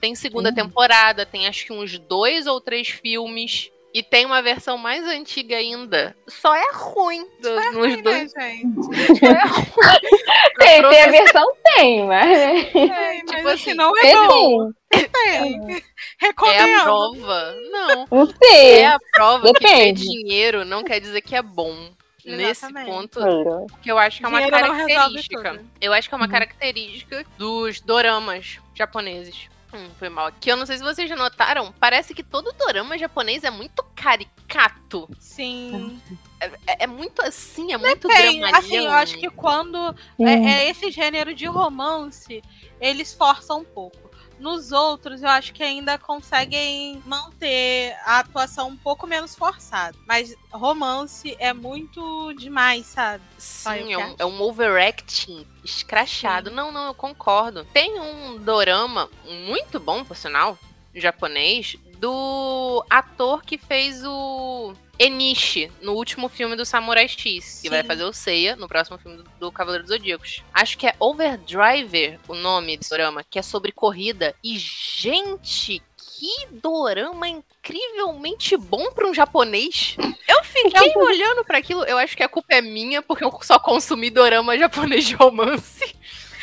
[0.00, 0.56] Tem segunda Sim.
[0.56, 3.70] temporada, tem acho que uns dois ou três filmes.
[3.92, 6.14] E tem uma versão mais antiga ainda.
[6.28, 7.26] Só é ruim.
[7.40, 8.32] do- nos Né, dois.
[8.32, 9.18] gente?
[9.18, 9.66] Só é ruim.
[10.60, 12.26] Tem, tem a versão, tem, mas.
[12.28, 12.60] né?
[12.60, 14.70] É, mas Tipo assim, assim, não é Tem, bom.
[14.90, 15.08] tem.
[15.08, 15.82] Tem.
[16.20, 17.54] É a prova.
[17.70, 18.06] Não.
[18.10, 18.78] Não sei.
[18.80, 20.02] É a prova que ter Depende.
[20.02, 21.90] dinheiro não quer dizer que é bom.
[22.24, 22.90] Nesse Exatamente.
[22.90, 23.66] ponto, Claro.
[23.82, 25.64] que eu acho que é uma característica.
[25.80, 26.30] Eu acho que é uma Uhum.
[26.32, 29.48] característica dos doramas japoneses.
[29.72, 30.32] Hum, foi mal.
[30.32, 33.84] Que eu não sei se vocês já notaram, parece que todo dorama japonês é muito
[33.94, 35.08] caricato.
[35.18, 36.00] Sim.
[36.40, 38.58] É, é muito assim, é muito Tem, dramalhão.
[38.58, 42.42] assim, eu acho que quando é, é esse gênero de romance,
[42.80, 44.09] eles forçam um pouco.
[44.40, 49.96] Nos outros, eu acho que ainda conseguem manter a atuação um pouco menos forçada.
[50.06, 53.22] Mas romance é muito demais, sabe?
[53.36, 56.50] Sim, é um, é um overacting escrachado.
[56.50, 57.66] Não, não, eu concordo.
[57.66, 59.10] Tem um dorama
[59.46, 60.58] muito bom, por sinal,
[60.94, 67.80] japonês, do ator que fez o Enishi no último filme do Samurai X, que vai
[67.80, 67.88] Sim.
[67.88, 70.42] fazer o Seiya no próximo filme do, do Cavaleiro dos Zodíacos.
[70.52, 74.34] Acho que é Overdriver o nome desse dorama, que é sobre corrida.
[74.44, 79.96] E, gente, que dorama incrivelmente bom pra um japonês.
[80.28, 83.58] Eu fiquei olhando pra aquilo, eu acho que a culpa é minha, porque eu só
[83.58, 85.96] consumi dorama japonês de romance.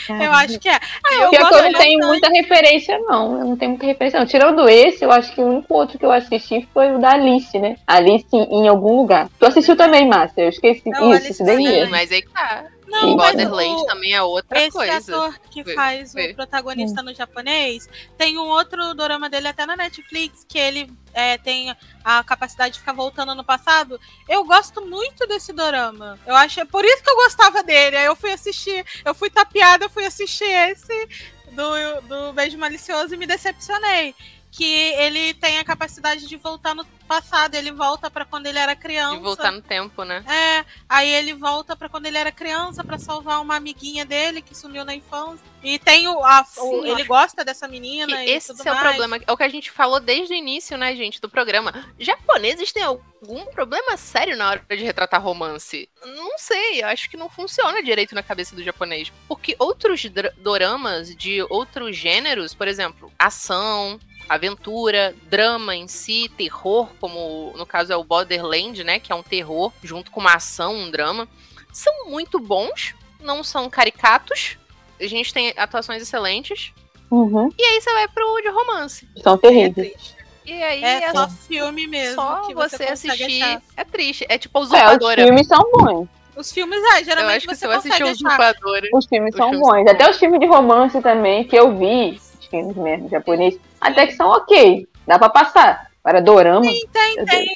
[0.10, 0.76] Eu acho que é.
[0.76, 2.05] Ah, eu Pior que eu não tenho bastante.
[2.05, 3.39] muita referência, não.
[3.39, 4.26] Eu não tenho muita referência, não.
[4.26, 7.58] Tirando esse, eu acho que o único outro que eu assisti foi o da Alice,
[7.60, 7.76] né?
[7.86, 9.30] Alice em algum lugar.
[9.39, 10.41] Tu assistiu também, Márcia?
[10.43, 10.89] Eu esqueci.
[10.89, 11.89] Não, Isso, Alice sim.
[11.89, 12.66] Mas aí que tá.
[12.88, 14.97] Não, E mas Borderlands o- também é outra Esse coisa.
[14.97, 16.31] ator que Foi, faz foi.
[16.31, 21.38] o protagonista no japonês tem um outro dorama dele até na Netflix que ele é,
[21.38, 23.99] tem a capacidade de ficar voltando no passado.
[24.29, 26.17] Eu gosto muito desse dorama.
[26.25, 27.97] Eu acho é por isso que eu gostava dele.
[27.97, 31.07] Aí eu fui assistir, eu fui tapeada, eu fui assistir esse
[31.51, 34.15] do, do Beijo Malicioso e me decepcionei.
[34.51, 37.53] Que ele tem a capacidade de voltar no passado.
[37.55, 39.15] Ele volta pra quando ele era criança.
[39.17, 40.23] De voltar no tempo, né?
[40.27, 44.55] É, aí ele volta pra quando ele era criança pra salvar uma amiguinha dele que
[44.57, 45.45] sumiu na infância.
[45.63, 48.79] E tem o, a- o- ele gosta dessa menina Que e esse é o mais.
[48.87, 49.19] problema.
[49.27, 51.73] É o que a gente falou desde o início, né, gente, do programa.
[51.99, 55.89] Japoneses têm algum problema sério na hora de retratar romance?
[56.05, 59.11] Não sei, acho que não funciona direito na cabeça do japonês.
[59.27, 60.01] Porque outros
[60.37, 63.99] doramas de outros gêneros, por exemplo, ação,
[64.30, 69.23] aventura, drama em si, terror, como no caso é o Borderland, né, que é um
[69.23, 71.28] terror junto com uma ação, um drama,
[71.71, 74.57] são muito bons, não são caricatos.
[74.99, 76.73] A gente tem atuações excelentes.
[77.09, 77.49] Uhum.
[77.57, 79.07] E aí você vai pro de romance.
[79.23, 79.91] São É terríveis.
[79.93, 80.17] triste.
[80.45, 82.15] E aí É, é, só filme mesmo.
[82.15, 83.43] só que você, consegue assistir.
[83.43, 83.61] achar.
[83.75, 84.25] É triste.
[84.30, 85.23] É tipo a É, os usurpadora.
[85.23, 86.07] filmes são bons.
[86.36, 88.88] Os filmes, é, eu geralmente acho que você você vai assistir usurpadora.
[88.93, 89.84] Os filmes Os são filmes bons.
[89.86, 94.07] são Até os filmes de romance também, que eu vi, os filmes mesmo japonês, até
[94.07, 94.88] que são ok.
[95.05, 95.88] Dá pra passar.
[96.03, 96.61] Para dorama.
[96.61, 97.55] Tem, meu tem.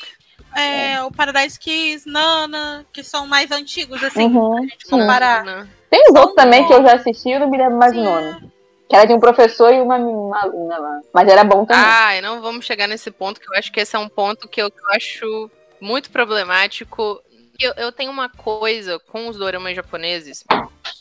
[0.56, 4.26] É, o Paradise Kiss, Nana, que são mais antigos, assim.
[4.26, 4.52] Uhum.
[4.52, 5.46] pra gente comparar.
[5.46, 5.68] Né?
[5.90, 8.04] Tem os outros também que eu já assisti, eu não me lembro mais o Sim,
[8.04, 8.52] nome.
[8.90, 11.00] Que era de um professor e uma, uma aluna lá.
[11.14, 11.84] Mas era bom também.
[11.86, 14.50] Ah, e não vamos chegar nesse ponto, que eu acho que esse é um ponto
[14.50, 17.22] que eu, que eu acho muito problemático.
[17.60, 20.44] Eu, eu tenho uma coisa com os doramas japoneses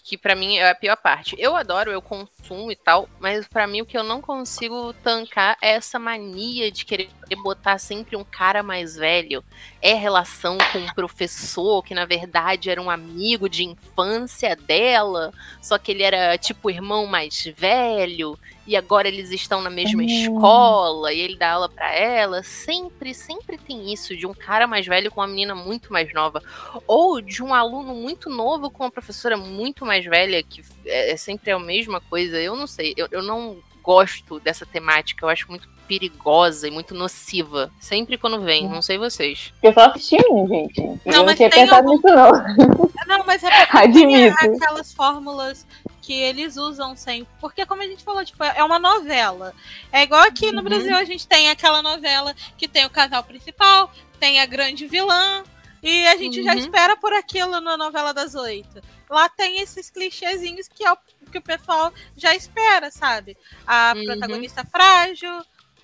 [0.05, 1.37] que pra mim é a pior parte.
[1.39, 5.57] Eu adoro, eu consumo e tal, mas pra mim o que eu não consigo tancar
[5.63, 9.43] é essa mania de querer botar sempre um cara mais velho.
[9.81, 15.79] É relação com um professor que na verdade era um amigo de infância dela, só
[15.79, 20.07] que ele era tipo o irmão mais velho e agora eles estão na mesma Hum.
[20.07, 22.43] escola e ele dá aula pra ela.
[22.43, 26.43] Sempre, sempre tem isso de um cara mais velho com uma menina muito mais nova,
[26.87, 31.17] ou de um aluno muito novo com uma professora muito mais velha, que é, é
[31.17, 32.39] sempre a mesma coisa.
[32.39, 35.69] Eu não sei, eu, eu não gosto dessa temática, eu acho muito
[35.99, 37.71] perigosa e muito nociva.
[37.81, 39.53] Sempre quando vem, não sei vocês.
[39.61, 40.81] Eu só assisti um, gente.
[40.81, 43.17] Eu Não, não, mas tinha tem pensado algum- nisso, não.
[43.19, 44.37] Não, mas é porque Admito.
[44.39, 45.67] aquelas fórmulas
[46.01, 47.27] que eles usam sempre.
[47.41, 49.53] Porque, como a gente falou, tipo, é uma novela.
[49.91, 50.65] É igual aqui no Uhum.
[50.65, 55.43] Brasil, a gente tem aquela novela que tem o casal principal, tem a grande vilã,
[55.83, 56.59] e a gente já Uhum.
[56.59, 58.81] espera por aquilo na novela das oito.
[59.09, 60.97] Lá tem esses clichêzinhos que é o
[61.33, 63.37] que o pessoal já espera, sabe?
[63.67, 64.05] A Uhum.
[64.05, 65.31] protagonista frágil,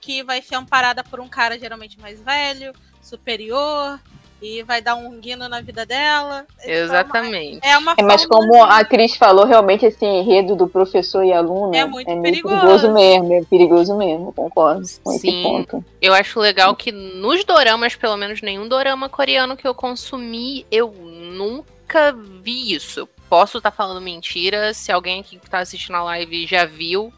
[0.07, 3.98] que vai ser amparada por um cara geralmente mais velho, superior,
[4.40, 6.46] e vai dar um guino na vida dela.
[6.61, 7.59] É, é uma- Exatamente.
[7.66, 11.74] É uma É, mas como a Cris falou, realmente esse enredo do professor e aluno
[11.74, 12.54] É muito meio perigoso.
[12.54, 15.42] perigoso mesmo, é perigoso mesmo, concordo com esse Sim.
[15.42, 15.84] ponto.
[16.00, 20.92] Eu acho legal que nos doramas, pelo menos nenhum dorama coreano que eu consumi, eu
[20.92, 23.09] nunca vi isso.
[23.28, 27.12] Posso estar falando mentira, se alguém aqui que tá assistindo a live já viu,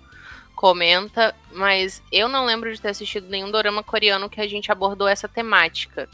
[0.58, 5.06] comenta, mas eu não lembro de ter assistido nenhum dorama coreano que a gente abordou
[5.06, 6.08] essa temática.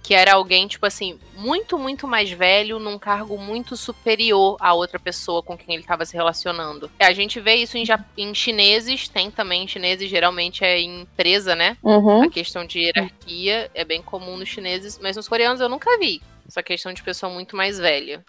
[0.00, 4.98] Que era alguém, tipo assim, muito, muito mais velho, num cargo muito superior à outra
[4.98, 6.88] pessoa com quem ele estava se relacionando.
[7.00, 7.84] A gente vê isso em,
[8.16, 11.76] em chineses, tem também em chineses, geralmente é em empresa, né?
[11.82, 12.22] Uhum.
[12.22, 16.22] A questão de hierarquia é bem comum nos chineses, mas nos coreanos eu nunca vi.
[16.46, 18.24] Essa questão de pessoa muito mais velha.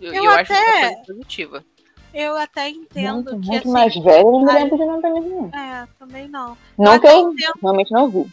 [0.00, 1.64] Eu, Eu eu acho isso uma até- coisa positiva.
[2.14, 3.72] Eu até entendo Muito, que muito assim.
[3.72, 5.50] mais velho, eu não ai- lembro de nada mesmo.
[5.52, 5.58] não.
[5.60, 6.56] É, também não.
[6.78, 7.54] Não que até eu entendo.
[7.60, 8.32] realmente não vi.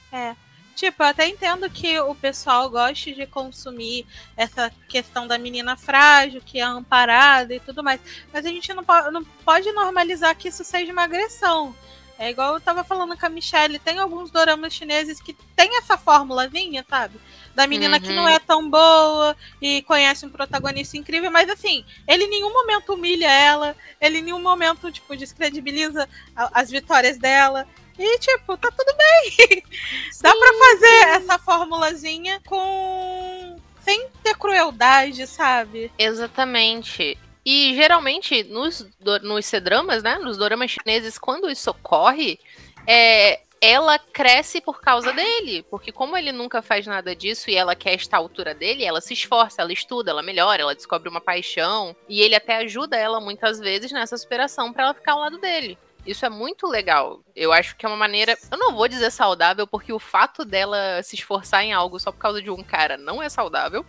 [0.75, 4.05] Tipo, eu até entendo que o pessoal goste de consumir
[4.37, 7.99] essa questão da menina frágil, que é amparada e tudo mais.
[8.31, 11.75] Mas a gente não, po- não pode normalizar que isso seja uma agressão.
[12.17, 15.97] É igual eu tava falando com a Michelle, tem alguns doramas chineses que tem essa
[15.97, 17.19] formulazinha, sabe?
[17.55, 18.15] Da menina que Uhum.
[18.15, 22.93] não é tão boa e conhece um protagonista incrível, mas assim, ele em nenhum momento
[22.93, 27.67] humilha ela, ele em nenhum momento, tipo, descredibiliza as vitórias dela.
[27.99, 29.63] E, tipo, tá tudo bem.
[30.21, 33.59] Dá pra fazer essa formulazinha com.
[33.83, 35.91] sem ter crueldade, sabe?
[35.99, 37.17] Exatamente.
[37.45, 38.87] E geralmente, nos,
[39.23, 40.17] nos C-dramas, né?
[40.19, 42.39] Nos doramas chineses, quando isso ocorre,
[42.87, 45.63] é, ela cresce por causa dele.
[45.69, 48.99] Porque como ele nunca faz nada disso e ela quer estar à altura dele, ela
[48.99, 51.95] se esforça, ela estuda, ela melhora, ela descobre uma paixão.
[52.09, 55.77] E ele até ajuda ela muitas vezes nessa superação pra ela ficar ao lado dele.
[56.05, 57.21] Isso é muito legal.
[57.35, 58.35] Eu acho que é uma maneira.
[58.49, 62.17] Eu não vou dizer saudável, porque o fato dela se esforçar em algo só por
[62.17, 63.85] causa de um cara não é saudável.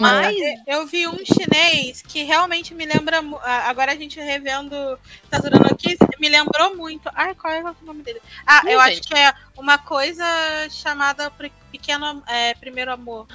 [0.00, 0.36] Mas
[0.66, 3.20] Eu vi um chinês que realmente me lembra.
[3.66, 7.10] Agora a gente revendo Tazurano aqui, me lembrou muito.
[7.14, 8.20] Ai, qual é o nome dele?
[8.46, 10.24] Ah, eu acho que é uma coisa
[10.70, 11.30] chamada
[11.70, 13.26] Pequeno é, Primeiro Amor.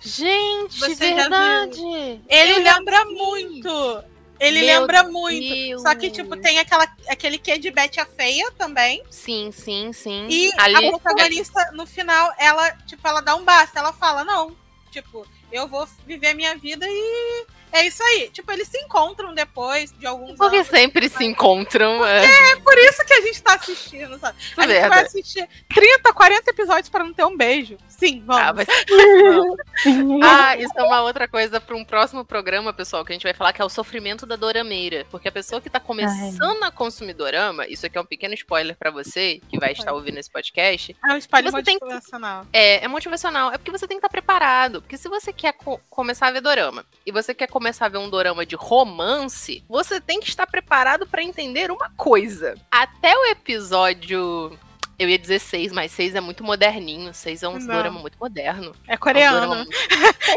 [0.00, 1.80] Gente, Você verdade.
[2.28, 3.14] Ele Eu lembra vi.
[3.14, 4.04] muito.
[4.40, 5.54] Ele Meu lembra muito.
[5.54, 5.82] Deus.
[5.82, 9.02] Só que, tipo, tem aquela, aquele quê de Betty a Feia também.
[9.10, 10.26] Sim, sim, sim.
[10.30, 13.78] E Ali, a protagonista, no final, ela, tipo, ela dá um basta.
[13.78, 14.56] Ela fala, não,
[14.90, 18.30] tipo, eu vou viver minha vida e é isso aí.
[18.30, 20.68] Tipo, eles se encontram depois de alguns porque anos.
[20.68, 22.04] sempre se encontram.
[22.06, 24.36] É, É por isso que a gente tá assistindo, sabe?
[24.56, 27.76] A gente vai assistir 30, 40 episódios pra não ter um beijo.
[27.88, 28.42] Sim, vamos.
[28.42, 28.66] Ah, mas-.
[30.22, 33.34] Ah, isso é uma outra coisa para um próximo programa, pessoal, que a gente vai
[33.34, 35.06] falar que é o sofrimento da dorameira.
[35.10, 38.76] Porque a pessoa que tá começando a consumir dorama, isso aqui é um pequeno spoiler
[38.76, 42.46] para você, que vai estar ouvindo esse podcast, É um espalho Você tem que- motivacional.
[42.52, 43.52] é, é motivacional.
[43.52, 44.82] É porque você tem que estar preparado.
[44.82, 47.98] Porque se você quer co- começar a ver dorama e você quer começar a ver
[47.98, 52.54] um dorama de romance, você tem que estar preparado para entender uma coisa.
[52.70, 54.58] Até o episódio.
[54.98, 57.12] Eu ia dizer seis, mas seis é muito moderninho.
[57.14, 57.66] Seis é um Não.
[57.66, 58.74] dorama muito moderno.
[58.88, 59.40] É É um coreano.
[59.46, 59.66] dorama-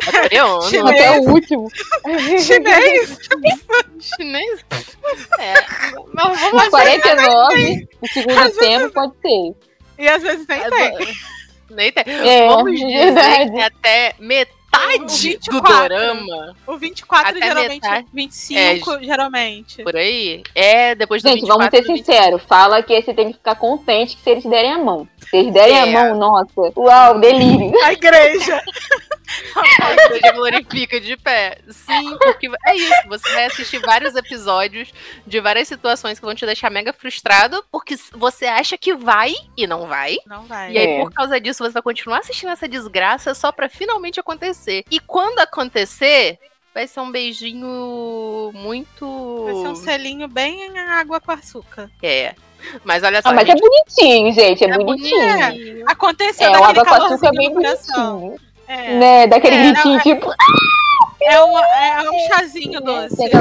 [0.06, 0.62] É coreano.
[0.70, 0.90] Chinês.
[0.90, 1.70] Até o último.
[2.44, 3.18] Chinês?
[4.02, 4.66] Chinês?
[5.40, 5.54] É.
[6.14, 9.56] Mas vamos Mas 49, o segundo tempo pode ser.
[9.98, 11.18] E às vezes nem tem.
[11.70, 12.04] Nem tem.
[12.08, 13.52] É, Vamos dizer verdade.
[13.52, 15.72] que até O metade do 24.
[15.90, 18.08] dorama, O 24 Até geralmente, metade.
[18.14, 19.84] 25 geralmente.
[19.84, 22.06] por aí, é depois do Gente, 24 vamos ser do 25.
[22.12, 22.42] sinceros.
[22.48, 25.08] Fala que você tem que ficar contente que se eles derem a mão.
[25.30, 25.82] Se eles derem É.
[25.82, 26.74] a mão, nossa.
[26.78, 27.72] Uau, delírio.
[27.84, 28.62] A igreja.
[29.82, 31.58] A igreja glorifica de pé.
[31.70, 33.08] Sim, porque é isso.
[33.08, 34.92] Você vai assistir vários episódios
[35.26, 39.66] de várias situações que vão te deixar mega frustrado, porque você acha que vai e
[39.66, 40.18] não vai.
[40.28, 40.72] Não vai.
[40.72, 41.00] E aí, É.
[41.02, 44.63] por causa disso, você vai continuar assistindo essa desgraça só pra finalmente acontecer.
[44.72, 46.40] E quando acontecer,
[46.74, 49.44] vai ser um beijinho muito.
[49.46, 51.90] Vai ser um selinho bem água com açúcar.
[52.02, 52.36] É.
[52.84, 53.30] Mas olha só.
[53.30, 54.64] Ah, mas é gente, bonitinho, gente.
[54.64, 55.84] É, é bonitinho.
[55.88, 58.36] Aconteceu É, o daquele água com açúcar é bem bonitinho.
[58.68, 58.94] É.
[58.96, 59.28] Né?
[59.28, 60.34] Daquele É, gritinho, não, tipo.
[61.26, 63.16] É, uma, é um chazinho doce.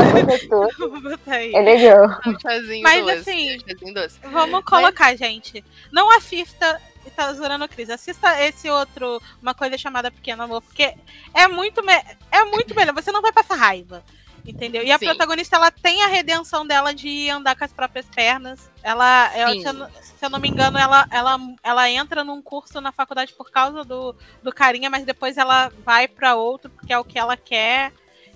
[1.27, 2.21] É legal.
[2.27, 3.19] Um chazinho Mas doce.
[3.19, 4.19] assim, chazinho doce.
[4.25, 5.65] Vamos colocar, gente.
[5.91, 7.91] Não assista Itazurano Cris.
[7.91, 10.95] Assista esse outro, uma coisa chamada Pequeno Amor, porque
[11.35, 12.95] é muito, me- é muito melhor.
[12.95, 14.03] Você não vai passar raiva.
[14.45, 14.83] Entendeu?
[14.83, 15.05] E a Sim.
[15.07, 18.69] protagonista, ela tem a redenção dela de andar com as próprias pernas.
[18.83, 22.81] Ela, se, eu, não- se eu não me engano, ela, ela, ela entra num curso
[22.81, 26.99] na faculdade por causa do, do carinha, mas depois ela vai pra outro porque é
[26.99, 27.93] o que ela quer.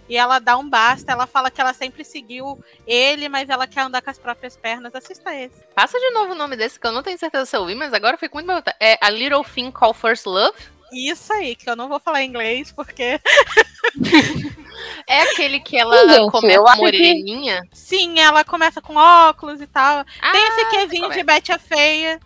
[0.08, 1.10] E ela dá um basta.
[1.12, 4.94] Ela fala que ela sempre seguiu ele, mas ela quer andar com as próprias pernas.
[4.94, 5.62] Assista esse.
[5.74, 7.92] Passa de novo o nome desse, que eu não tenho certeza se eu vi, mas
[7.92, 8.74] agora eu fico muito bem.
[8.80, 10.56] É A Little Thing Called First Love?
[10.92, 13.20] Isso aí, que eu não vou falar inglês, porque.
[15.06, 17.62] É aquele que ela Sim, gente, começa acho que- moreninha?
[17.72, 20.04] Sim, ela começa com óculos e tal.
[20.20, 21.16] Ah, Tem esse quezinho qual é.
[21.16, 22.20] de Betty a Feia.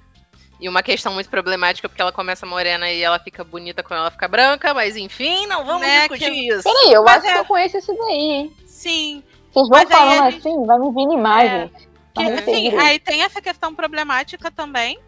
[0.61, 4.11] E uma questão muito problemática, porque ela começa morena e ela fica bonita quando ela
[4.11, 6.63] fica branca, mas enfim, não vamos Né, discutir que- isso.
[6.65, 8.57] Peraí, eu Mas acho é- que eu conheço esse daí, hein?
[8.67, 9.23] Sim.
[9.53, 11.71] Vocês vão Mas aí falando a gente- assim, vai me vindo imagem.
[12.15, 14.99] Que, não sei assim, aí tem essa questão problemática também.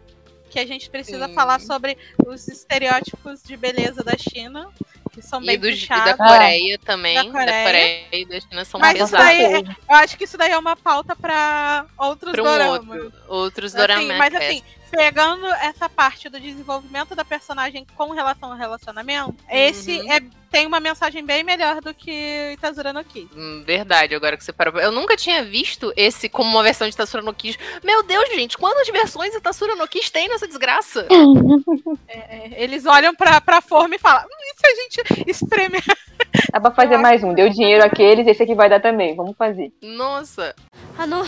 [0.49, 1.33] Que a gente precisa Sim.
[1.33, 1.97] falar sobre
[2.27, 4.69] os estereótipos de beleza da China,
[5.11, 6.15] que são E, bem do, e da.
[6.15, 7.15] Coreia também.
[7.15, 7.63] Da Da Coreia.
[7.65, 9.25] Coreia, e da China são Mas isso pesados.
[9.27, 12.79] daí, é- eu acho que isso daí é uma pauta para outros Pra um doramas.
[12.87, 14.17] outro, outros Assim, doramas.
[14.17, 20.12] mas assim, pegando essa parte do desenvolvimento da personagem com relação ao relacionamento, esse Uhum.
[20.12, 20.20] é,
[20.50, 23.28] tem uma mensagem bem melhor do que Itazura no Kiss.
[23.36, 24.80] Hum, Verdade, agora que você parou.
[24.80, 27.58] Eu nunca tinha visto esse como uma versão de Tatsura no Kiss.
[27.84, 31.06] Meu Deus, gente, quantas versões de Tatsura no Kiss tem nessa desgraça?
[32.08, 35.82] É, eles olham pra, pra forma e falam: hum, e se a gente espremer?
[36.50, 37.34] Dá pra fazer mais um.
[37.34, 39.14] Deu dinheiro àqueles, esse aqui vai dar também.
[39.14, 39.70] Vamos fazer.
[39.82, 40.54] Nossa.
[40.96, 41.24] あの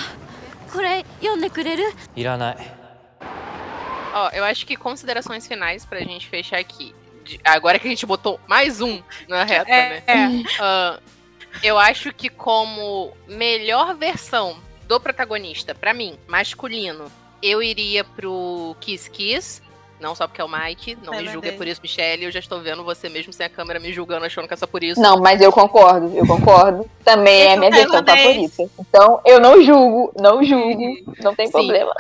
[0.72, 1.84] これ読んでくれる
[2.16, 2.56] いらない
[4.15, 6.95] Ó, eu acho que considerações finais pra gente fechar aqui.
[7.25, 10.03] De- agora que a gente botou mais um na reta, né?
[10.07, 10.27] É, é.
[10.59, 10.99] Ah,
[11.61, 14.57] eu acho que como melhor versão
[14.87, 17.11] do protagonista, pra mim, masculino,
[17.43, 19.65] eu iria pro Kiss Kiss.
[19.97, 21.57] Não só porque é o Mike, não É me julgue verdade.
[21.57, 22.25] por isso, Michelle.
[22.25, 24.67] Eu já estou vendo você mesmo sem a câmera me julgando, achando que é só
[24.67, 24.99] por isso.
[24.99, 26.87] Não, mas eu concordo, eu concordo.
[27.03, 28.69] Também é a minha versão favorita.
[28.77, 31.53] Então, eu não julgo, não julgo, não tem Sim.
[31.53, 31.95] problema.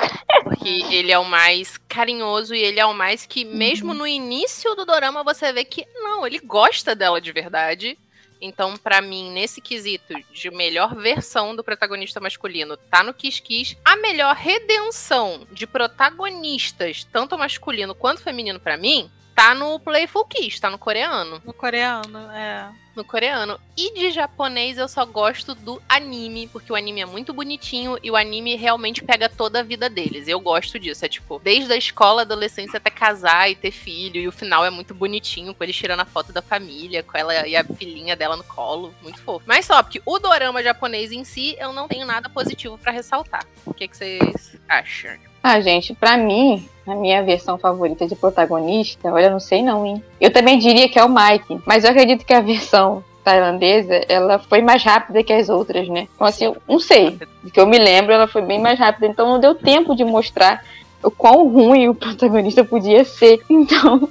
[0.45, 4.75] Porque ele é o mais carinhoso e ele é o mais que, mesmo no início
[4.75, 7.97] do dorama, você vê que não, ele gosta dela de verdade.
[8.39, 13.75] Então, pra mim, nesse quesito de melhor versão do protagonista masculino, tá no Kiss Kiss.
[13.83, 20.59] A melhor redenção de protagonistas, tanto masculino quanto feminino, pra mim, tá no Playful Kiss,
[20.61, 22.69] tá no coreano No coreano, é.
[22.95, 23.59] no coreano.
[23.75, 28.09] E de japonês eu só gosto do anime, porque o anime é muito bonitinho e
[28.09, 30.29] o anime realmente pega toda a vida deles.
[30.29, 31.03] Eu gosto disso.
[31.03, 34.21] É tipo, desde a escola, adolescência até casar e ter filho.
[34.21, 37.45] E o final é muito bonitinho, com eles tirando a foto da família, com ela
[37.45, 38.95] e a filhinha dela no colo.
[39.01, 39.43] Muito fofo.
[39.45, 43.45] Mas só, porque o dorama japonês em si, eu não tenho nada positivo pra ressaltar.
[43.65, 45.17] O que, que vocês acham?
[45.47, 50.03] Ah, gente, pra mim, a minha versão favorita de protagonista, olha, não sei não, hein?
[50.19, 54.39] Eu também diria que é o Mike, mas eu acredito que a versão tailandesa, ela
[54.39, 56.07] foi mais rápida que as outras, né?
[56.15, 57.19] Então, assim, eu não sei.
[57.43, 60.03] Do que eu me lembro, ela foi bem mais rápida, então não deu tempo de
[60.03, 60.63] mostrar
[61.03, 63.39] o quão ruim o protagonista podia ser.
[63.47, 64.09] Então,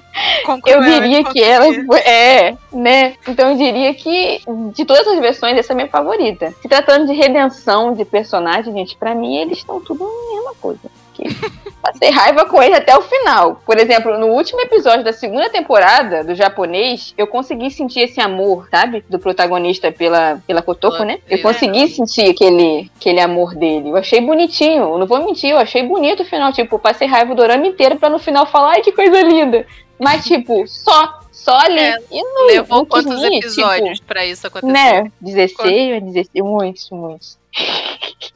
[0.67, 1.99] eu diria que ela foi.
[1.99, 3.15] É, né?
[3.27, 4.41] Então eu diria que
[4.73, 6.55] de todas as versões, essa é a minha favorita.
[6.63, 11.04] Se tratando de redenção de personagem, gente, pra mim eles estão tudo a mesma coisa.
[11.83, 13.61] Passei raiva com eles até o final.
[13.67, 18.67] Por exemplo, no último episódio da segunda temporada do japonês, eu consegui sentir esse amor,
[18.71, 19.05] sabe?
[19.09, 21.19] Do protagonista pela, pela Kotoko, né?
[21.29, 21.43] Eu É.
[21.43, 23.91] consegui sentir aquele, aquele amor dele.
[23.91, 26.53] Eu achei bonitinho, eu não vou mentir, eu achei bonito o final.
[26.53, 29.67] Tipo, passei raiva o dorama inteiro pra no final falar, ai que coisa linda.
[29.99, 31.81] Mas, tipo, só, só ali.
[31.81, 35.03] É, E não, Levou não quantos nem, episódios pra isso Tipo, acontecer?
[35.03, 35.13] né?
[35.21, 37.39] 16, 16, muitos, muitos.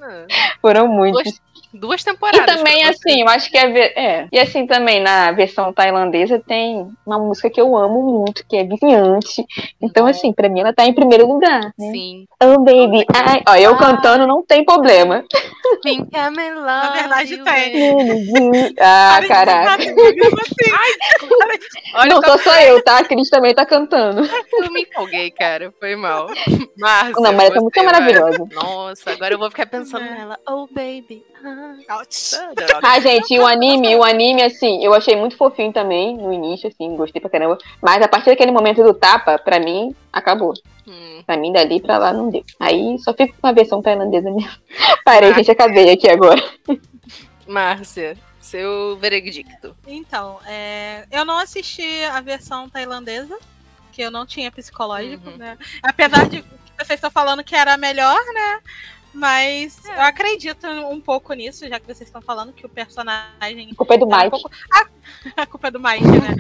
[0.01, 0.27] Ah,
[0.61, 1.41] Foram muitos.
[1.73, 2.57] Duas E temporadas.
[2.57, 3.11] também, pra você.
[3.11, 3.79] assim, eu acho que é,
[4.21, 4.29] é.
[4.33, 8.65] E assim, também na versão tailandesa tem uma música que eu amo muito, que é
[8.65, 9.45] Viciante.
[9.81, 11.91] Então, assim, pra mim ela tá em primeiro lugar, né?
[11.93, 12.27] Sim.
[12.43, 13.43] Oh, baby, ai.
[13.47, 15.23] Ó, eu cantando não tem problema.
[15.83, 16.65] Think I'm in love.
[16.67, 18.75] Na verdade, tem.
[18.81, 19.83] ah, caraca.
[21.95, 22.99] Olha Não como sou só eu, tá?
[22.99, 24.23] A Cris também tá cantando.
[24.53, 25.73] eu me empolguei, cara.
[25.79, 26.29] Foi mal.
[26.77, 28.47] Márcia, Não, mas essa música é vai- maravilhosa.
[28.55, 30.11] Nossa, agora eu vou ficar pensando É.
[30.11, 30.39] nela.
[30.49, 31.25] Oh, baby.
[32.83, 36.97] Ah, gente, o anime, o anime, assim, eu achei muito fofinho também no início, assim,
[36.97, 37.59] gostei pra caramba.
[37.83, 40.55] Mas a partir daquele momento do tapa, pra mim, acabou.
[40.87, 42.43] Hum, Pra mim, dali pra lá, não deu.
[42.59, 44.51] Aí só fico com a versão tailandesa mesmo.
[45.05, 46.43] Parei, gente, acabei aqui agora.
[47.47, 49.77] Márcia, seu veredicto.
[49.87, 53.37] Então, é, eu não assisti a versão tailandesa,
[53.85, 55.37] porque eu não tinha psicológico, Uhum.
[55.37, 55.59] né?
[55.83, 58.61] Apesar de que vocês estão falando que era melhor, né?
[59.19, 59.97] Mas É.
[59.97, 63.71] eu acredito um pouco nisso, já que vocês estão falando que o personagem.
[63.73, 64.31] A culpa é do um Mike.
[64.31, 64.51] pouco-
[65.37, 66.37] A culpa é do Mike, né?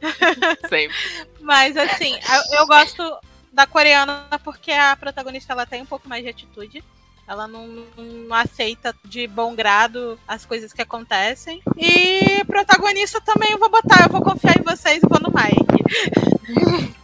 [0.68, 0.96] Sempre.
[1.40, 3.18] Mas assim, eu, eu gosto
[3.52, 6.82] da coreana porque a protagonista ela tem um pouco mais de atitude.
[7.26, 7.66] Ela não,
[7.96, 11.62] não aceita de bom grado as coisas que acontecem.
[11.78, 15.82] E protagonista também eu vou botar, eu vou confiar em vocês e vou no Mike.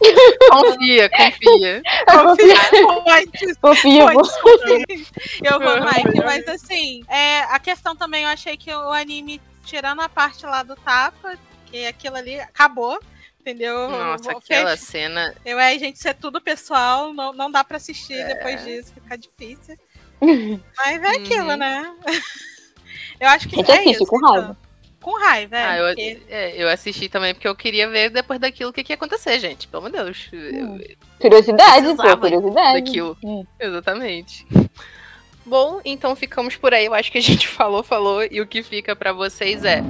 [0.51, 1.81] Confia, confia.
[2.05, 4.23] Pode, Confia, vou.
[4.23, 5.07] pode.
[5.43, 9.41] Eu vou no Mike, mas assim, é, a questão também eu achei que o anime,
[9.63, 12.99] tirando a parte lá do tapa, que aquilo ali acabou.
[13.39, 13.89] Entendeu?
[13.89, 15.33] Nossa, Vou aquela cena.
[15.45, 18.27] Eu é, gente, isso é tudo pessoal, não, não dá pra assistir É.
[18.35, 19.77] depois disso, fica difícil.
[20.21, 21.57] Mas é aquilo, Uhum.
[21.57, 21.93] né?
[23.19, 24.05] Eu acho que A gente é assiste isso.
[24.05, 24.31] com então.
[24.31, 24.57] raiva.
[25.01, 25.65] Com raiva, é.
[25.65, 28.83] Ah, eu, porque- é, eu assisti também porque eu queria ver depois daquilo o que,
[28.83, 29.67] que ia acontecer, gente.
[29.67, 30.29] Pelo amor de Deus.
[30.33, 30.79] Hum.
[30.81, 32.81] Eu- Curiosidade, pô, curiosidade.
[32.81, 33.17] daquilo.
[33.23, 33.45] Hum.
[33.59, 34.45] Exatamente.
[35.45, 36.85] Bom, então ficamos por aí.
[36.85, 38.23] Eu acho que a gente falou, falou.
[38.29, 39.81] E o que fica pra vocês é.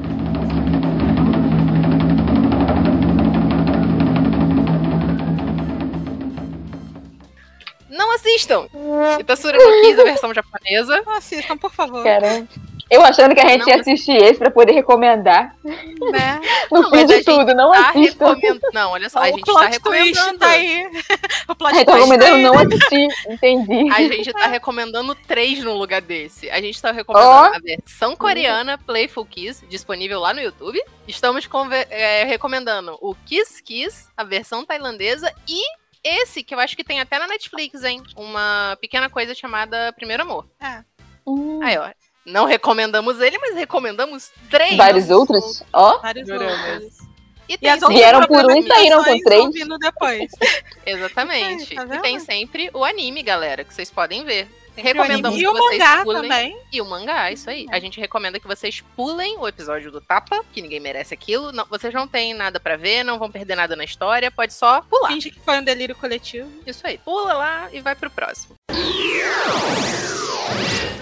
[8.19, 8.67] Assistam!
[9.19, 11.01] Itatsura no Kiss, a versão japonesa.
[11.05, 12.03] Não assistam, por favor.
[12.03, 12.45] Cara,
[12.89, 15.55] eu achando que a gente Não, ia assistir esse pra poder recomendar.
[15.63, 16.41] Né?
[16.71, 18.25] No Não, fim mas a de tudo, não Tá assistam.
[18.33, 18.61] recomendando.
[18.73, 20.39] Não, olha só, a o gente tá recomendando.
[20.39, 20.89] tá aí.
[21.47, 22.41] O plot A gente tá recomendando aí.
[22.43, 23.91] não assistir, entendi.
[23.91, 26.49] A gente tá recomendando três no lugar desse.
[26.49, 30.81] A gente tá recomendando a versão coreana Playful Kiss, disponível lá no YouTube.
[31.07, 35.61] Estamos conver- é, recomendando o Kiss Kiss, a versão tailandesa, e
[36.03, 38.01] esse, que eu acho que tem até na Netflix, hein?
[38.15, 40.47] Uma pequena coisa chamada Primeiro Amor.
[41.25, 41.89] Hum, Aí, ó.
[42.25, 44.75] Não recomendamos ele, mas recomendamos três.
[44.77, 45.99] vários outros, ó.
[45.99, 46.99] Vários outros.
[47.47, 49.49] E E tem as Vieram por um e saíram com três.
[49.79, 50.31] depois.
[50.85, 51.75] Exatamente.
[51.75, 54.47] Tá e tem sempre o anime, galera, que vocês podem ver.
[54.79, 56.21] E Recomendamos o que vocês mangá pulem.
[56.21, 56.57] também.
[56.71, 57.65] E o mangá, isso aí.
[57.69, 61.51] A gente recomenda que vocês pulem o episódio do Tapa, que ninguém merece aquilo.
[61.51, 64.81] Não- vocês não têm nada pra ver, não vão perder nada na história, pode só
[64.81, 65.09] pular.
[65.09, 66.49] Finge que foi um delírio coletivo.
[66.65, 66.97] Isso aí.
[66.97, 68.55] Pula lá e vai pro próximo.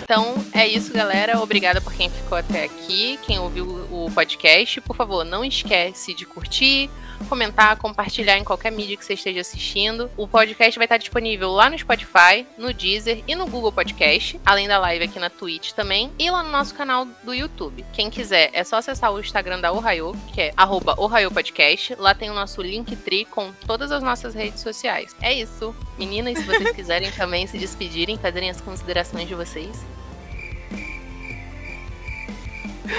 [0.04, 1.40] Então é isso, galera.
[1.42, 4.80] Obrigada por quem ficou até aqui, quem ouviu o podcast.
[4.82, 6.90] Por favor, não esquece de curtir,
[7.26, 10.10] comentar, compartilhar em qualquer mídia que você esteja assistindo.
[10.18, 14.68] O podcast vai estar disponível lá no Spotify, no Deezer e no Google Podcast, além
[14.68, 17.86] da live aqui na Twitch também, e lá no nosso canal do YouTube.
[17.94, 21.96] Quem quiser, é só acessar o Instagram da Ohio, que é arroba Ohio Podcast.
[21.96, 25.16] Lá tem o nosso Linktree com todas as nossas redes sociais.
[25.22, 25.76] É isso.
[25.98, 29.86] Meninas, se vocês quiserem também se despedirem, fazerem as considerações de vocês.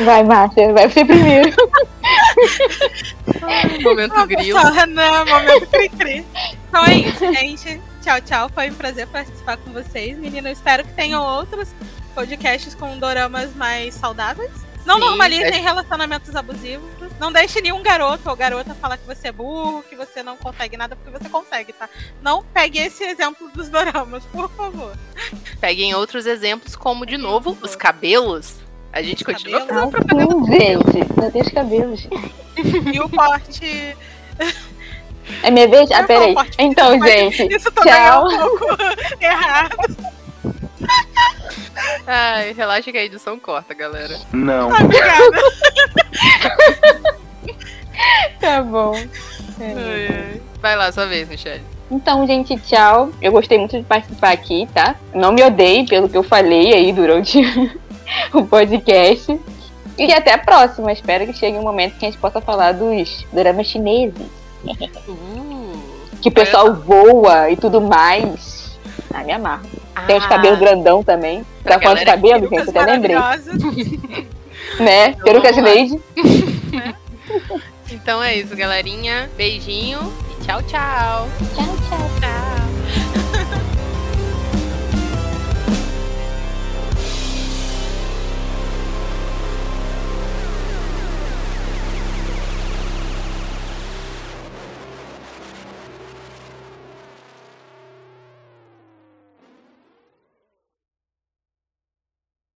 [0.05, 1.57] Vai, Márcia, vai você primeiro.
[3.83, 4.59] Momento Ah, grilo.
[4.59, 6.27] pessoal, Renan, momento cri-cri.
[6.69, 7.81] Então é isso, gente.
[8.03, 8.51] Tchau, tchau.
[8.55, 10.17] Foi um prazer participar com vocês.
[10.19, 11.69] Menina, eu espero que tenham outros
[12.15, 14.51] podcasts com doramas mais saudáveis.
[14.87, 16.89] Não Sim, normalizem relacionamentos abusivos.
[17.21, 20.77] Não deixe nenhum garoto ou garota falar que você é burro, que você não consegue
[20.79, 21.89] nada, porque você consegue, tá?
[22.23, 24.97] Não pegue esse exemplo dos doramas, por favor.
[25.61, 28.55] Peguem outros exemplos, como, de novo, os cabelos.
[28.93, 30.35] A gente continua fazendo propaganda.
[30.35, 32.09] Hum, gente, não tem os cabelos.
[32.93, 33.97] E o corte.
[35.45, 35.89] É minha vez?
[35.93, 36.35] Ah, Eu peraí.
[36.59, 38.29] Então, mas gente, Isso também tchau.
[38.29, 38.67] é um pouco
[39.21, 39.77] errado.
[42.07, 44.19] Ai, relaxa que a edição corta, galera.
[44.33, 44.69] Não.
[44.71, 45.39] Obrigada.
[48.41, 48.93] Tá bom.
[50.61, 51.63] Vai lá, sua vez, Michelle.
[51.91, 53.11] Então, gente, tchau.
[53.21, 54.95] Eu gostei muito de participar aqui, tá?
[55.15, 57.41] Não me odeie pelo que eu falei aí durante
[58.33, 59.39] o podcast.
[59.97, 60.93] E até a próxima.
[60.93, 64.27] Espero que chegue um momento que a gente possa falar dos dramas chineses.
[65.09, 65.79] Uh.
[66.21, 68.79] Que o pessoal voa e tudo mais.
[69.13, 69.67] Ah, me amarro.
[70.07, 71.45] Tem os Ah, cabelos grandão também.
[71.63, 72.75] Pra Pra quantos galera cabelos, gente?
[72.75, 73.17] Eu até lembrei.
[74.81, 75.17] Né?
[75.25, 75.63] Vamos lá.
[75.63, 76.01] Lady.
[77.91, 79.31] Então é isso, galerinha.
[79.37, 81.29] Beijinho e tchau, tchau.
[81.55, 82.11] Tchau, tchau.
[82.21, 83.28] Tchau.